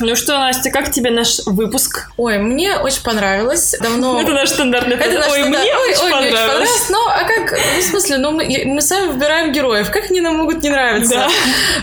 Ну 0.00 0.14
что, 0.14 0.38
Настя, 0.38 0.70
как 0.70 0.92
тебе 0.92 1.10
наш 1.10 1.40
выпуск? 1.44 2.10
Ой, 2.16 2.38
мне 2.38 2.76
очень 2.76 3.02
понравилось. 3.02 3.74
Давно... 3.80 4.20
Это 4.22 4.32
наш 4.32 4.50
стандартный 4.50 4.94
Это 4.94 5.18
наш 5.18 5.32
Ой, 5.32 5.40
стандарт... 5.40 5.64
мне 5.64 5.76
ой, 5.76 5.90
очень 5.90 6.04
ой, 6.04 6.10
понравилось. 6.10 6.30
Мне 6.30 6.46
понравилось. 6.46 6.88
Ну, 6.90 7.08
а 7.08 7.24
как? 7.24 7.52
Ну, 7.52 7.80
в 7.80 7.84
смысле, 7.84 8.18
ну, 8.18 8.30
мы, 8.30 8.62
мы 8.66 8.80
сами 8.80 9.08
выбираем 9.08 9.52
героев. 9.52 9.90
Как 9.90 10.10
они 10.10 10.20
нам 10.20 10.36
могут 10.36 10.62
не 10.62 10.70
нравиться? 10.70 11.14
Да. 11.14 11.28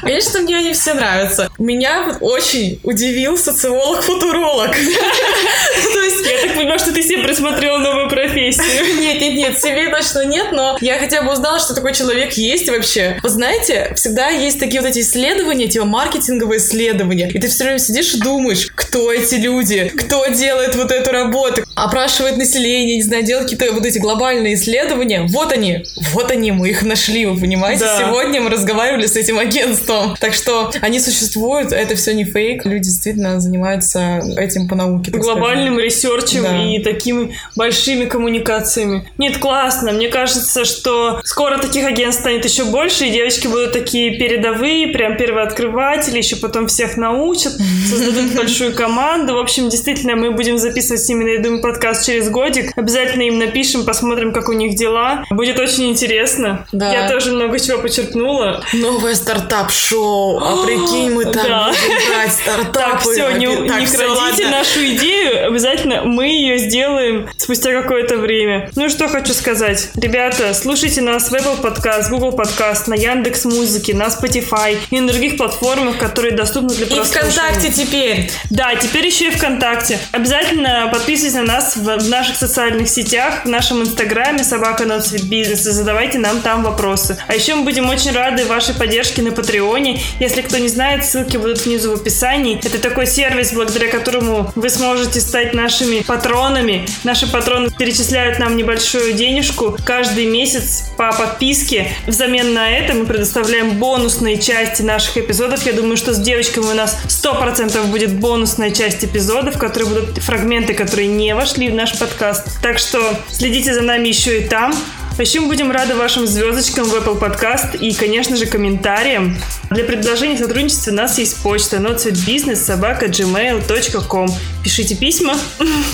Конечно, 0.01 0.39
мне 0.39 0.57
они 0.57 0.71
все 0.71 0.93
нравятся. 0.93 1.51
Меня 1.57 2.17
очень 2.19 2.79
удивил 2.83 3.37
социолог-футуролог. 3.37 4.71
То 4.71 5.99
есть, 6.01 6.25
я 6.25 6.47
так 6.47 6.55
понимаю, 6.55 6.79
что 6.79 6.93
ты 6.93 7.01
себе 7.01 7.23
присмотрела 7.23 7.77
новую 7.77 8.09
профессию. 8.09 8.65
Нет, 8.99 9.21
нет, 9.21 9.35
нет, 9.35 9.59
себе 9.59 9.89
точно 9.89 10.25
нет, 10.25 10.47
но 10.51 10.77
я 10.81 10.97
хотя 10.99 11.21
бы 11.21 11.31
узнала, 11.31 11.59
что 11.59 11.73
такой 11.73 11.93
человек 11.93 12.33
есть 12.33 12.69
вообще. 12.69 13.19
Вы 13.23 13.29
знаете, 13.29 13.93
всегда 13.95 14.29
есть 14.29 14.59
такие 14.59 14.81
вот 14.81 14.89
эти 14.89 14.99
исследования, 14.99 15.67
типа 15.67 15.85
маркетинговые 15.85 16.59
исследования, 16.59 17.29
и 17.33 17.39
ты 17.39 17.47
все 17.47 17.63
время 17.63 17.79
сидишь 17.79 18.13
и 18.13 18.19
думаешь, 18.19 18.67
кто 18.75 19.11
эти 19.11 19.35
люди, 19.35 19.91
кто 19.95 20.25
делает 20.27 20.75
вот 20.75 20.91
эту 20.91 21.11
работу, 21.11 21.63
опрашивает 21.75 22.37
население, 22.37 22.97
не 22.97 23.03
знаю, 23.03 23.23
делает 23.23 23.49
какие-то 23.49 23.73
вот 23.73 23.85
эти 23.85 23.97
глобальные 23.97 24.55
исследования. 24.55 25.25
Вот 25.29 25.51
они, 25.51 25.85
вот 26.13 26.31
они, 26.31 26.51
мы 26.51 26.69
их 26.69 26.83
нашли, 26.83 27.25
вы 27.25 27.39
понимаете? 27.39 27.85
Да. 27.85 27.99
Сегодня 27.99 28.41
мы 28.41 28.49
разговаривали 28.49 29.05
с 29.05 29.15
этим 29.15 29.39
агентством. 29.39 30.15
Так 30.19 30.33
что 30.33 30.71
они 30.81 30.99
существуют, 30.99 31.44
это 31.53 31.95
все 31.95 32.13
не 32.13 32.23
фейк, 32.23 32.65
люди 32.65 32.85
действительно 32.85 33.39
занимаются 33.39 34.21
этим 34.37 34.67
по 34.67 34.75
науке. 34.75 35.11
Глобальным 35.11 35.79
ресерчем 35.79 36.43
да. 36.43 36.63
и 36.63 36.79
такими 36.79 37.35
большими 37.55 38.05
коммуникациями. 38.05 39.07
Нет, 39.17 39.37
классно. 39.37 39.91
Мне 39.91 40.09
кажется, 40.09 40.65
что 40.65 41.21
скоро 41.23 41.57
таких 41.57 41.85
агентств 41.85 42.21
станет 42.21 42.45
еще 42.45 42.65
больше, 42.65 43.05
и 43.05 43.11
девочки 43.11 43.47
будут 43.47 43.73
такие 43.73 44.17
передовые, 44.17 44.87
прям 44.87 45.17
первооткрыватели, 45.17 46.17
еще 46.17 46.35
потом 46.37 46.67
всех 46.67 46.97
научат, 46.97 47.53
создадут 47.89 48.35
большую 48.35 48.73
команду. 48.73 49.35
В 49.35 49.39
общем, 49.39 49.69
действительно, 49.69 50.15
мы 50.15 50.31
будем 50.31 50.57
записывать 50.57 51.01
с 51.01 51.09
ними, 51.09 51.31
я 51.31 51.39
думаю, 51.39 51.61
подкаст 51.61 52.05
через 52.05 52.29
годик. 52.29 52.71
Обязательно 52.75 53.23
им 53.23 53.39
напишем, 53.39 53.85
посмотрим, 53.85 54.33
как 54.33 54.49
у 54.49 54.53
них 54.53 54.75
дела. 54.75 55.25
Будет 55.29 55.59
очень 55.59 55.89
интересно. 55.89 56.65
Да. 56.71 56.91
Я 56.91 57.09
тоже 57.09 57.31
много 57.31 57.59
чего 57.59 57.79
почерпнула. 57.79 58.63
Новое 58.73 59.15
стартап-шоу. 59.15 60.39
А 60.39 60.65
прикинь, 60.65 61.11
мы 61.11 61.25
там 61.35 61.47
да. 61.47 61.67
будем 61.67 62.09
брать 62.09 62.31
стартапы. 62.31 62.73
Так, 62.73 63.01
все, 63.01 63.31
не, 63.31 63.67
так, 63.67 63.79
не 63.79 63.87
крадите 63.87 64.47
нашу 64.47 64.85
идею. 64.85 65.47
Обязательно 65.47 66.03
мы 66.03 66.27
ее 66.27 66.57
сделаем 66.57 67.29
спустя 67.37 67.71
какое-то 67.71 68.17
время. 68.17 68.69
Ну 68.75 68.89
что 68.89 69.07
хочу 69.07 69.33
сказать. 69.33 69.89
Ребята, 69.95 70.53
слушайте 70.53 71.01
нас 71.01 71.29
в 71.29 71.33
Apple 71.33 71.61
Podcast, 71.61 72.09
Google 72.09 72.31
Podcast, 72.31 72.83
на 72.87 72.95
Яндекс 72.95 73.45
Музыке, 73.45 73.93
на 73.93 74.05
Spotify 74.05 74.77
и 74.89 74.99
на 74.99 75.11
других 75.11 75.37
платформах, 75.37 75.97
которые 75.97 76.33
доступны 76.35 76.73
для 76.75 76.85
прослушивания. 76.85 77.29
И 77.29 77.33
ВКонтакте 77.33 77.71
теперь. 77.71 78.31
Да, 78.49 78.75
теперь 78.75 79.05
еще 79.05 79.27
и 79.27 79.31
ВКонтакте. 79.31 79.99
Обязательно 80.11 80.89
подписывайтесь 80.91 81.35
на 81.35 81.43
нас 81.43 81.75
в, 81.75 81.83
в 81.83 82.09
наших 82.09 82.35
социальных 82.35 82.89
сетях, 82.89 83.45
в 83.45 83.49
нашем 83.49 83.81
инстаграме 83.81 84.43
собака 84.43 84.85
на 84.85 84.99
цвет 84.99 85.23
бизнеса. 85.23 85.71
Задавайте 85.71 86.19
нам 86.19 86.41
там 86.41 86.63
вопросы. 86.63 87.17
А 87.27 87.35
еще 87.35 87.55
мы 87.55 87.63
будем 87.63 87.89
очень 87.89 88.11
рады 88.11 88.45
вашей 88.45 88.75
поддержке 88.75 89.21
на 89.21 89.31
Патреоне. 89.31 89.99
Если 90.19 90.41
кто 90.41 90.57
не 90.57 90.67
знает, 90.67 91.05
ссылки 91.25 91.37
будут 91.37 91.65
внизу 91.65 91.91
в 91.91 92.01
описании. 92.01 92.59
Это 92.63 92.79
такой 92.79 93.07
сервис, 93.07 93.53
благодаря 93.53 93.89
которому 93.89 94.51
вы 94.55 94.69
сможете 94.69 95.19
стать 95.19 95.53
нашими 95.53 96.01
патронами. 96.01 96.87
Наши 97.03 97.29
патроны 97.31 97.69
перечисляют 97.77 98.39
нам 98.39 98.55
небольшую 98.57 99.13
денежку 99.13 99.75
каждый 99.85 100.25
месяц 100.25 100.91
по 100.97 101.11
подписке. 101.11 101.87
Взамен 102.07 102.53
на 102.53 102.69
это 102.69 102.93
мы 102.93 103.05
предоставляем 103.05 103.77
бонусные 103.77 104.37
части 104.37 104.81
наших 104.81 105.17
эпизодов. 105.17 105.65
Я 105.65 105.73
думаю, 105.73 105.97
что 105.97 106.13
с 106.13 106.19
девочками 106.19 106.65
у 106.65 106.73
нас 106.73 106.97
100% 107.07 107.87
будет 107.87 108.13
бонусная 108.13 108.71
часть 108.71 109.03
эпизодов, 109.03 109.57
которые 109.57 109.89
будут 109.89 110.17
фрагменты, 110.19 110.73
которые 110.73 111.07
не 111.07 111.33
вошли 111.33 111.69
в 111.69 111.73
наш 111.73 111.97
подкаст. 111.97 112.61
Так 112.61 112.77
что 112.77 113.01
следите 113.31 113.73
за 113.73 113.81
нами 113.81 114.07
еще 114.07 114.41
и 114.41 114.47
там. 114.47 114.73
Еще 115.17 115.39
мы 115.39 115.47
будем 115.47 115.71
рады 115.71 115.95
вашим 115.95 116.27
звездочкам 116.27 116.83
в 116.83 116.93
Apple 116.93 117.17
Podcast 117.17 117.77
и, 117.77 117.93
конечно 117.93 118.35
же, 118.35 118.47
комментариям. 118.47 119.37
Для 119.69 119.85
предложений 119.85 120.39
сотрудничества 120.39 120.91
у 120.91 120.95
нас 120.95 121.17
есть 121.17 121.41
почта 121.41 121.77
notsuitbusiness 121.77 122.55
собака 122.55 123.05
gmail.com. 123.05 124.27
Пишите 124.61 124.95
письма. 124.95 125.35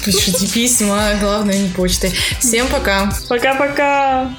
Пишите 0.03 0.47
письма, 0.47 1.13
главное 1.21 1.59
не 1.59 1.69
почтой. 1.69 2.11
Всем 2.39 2.67
пока. 2.67 3.13
Пока-пока. 3.29 4.31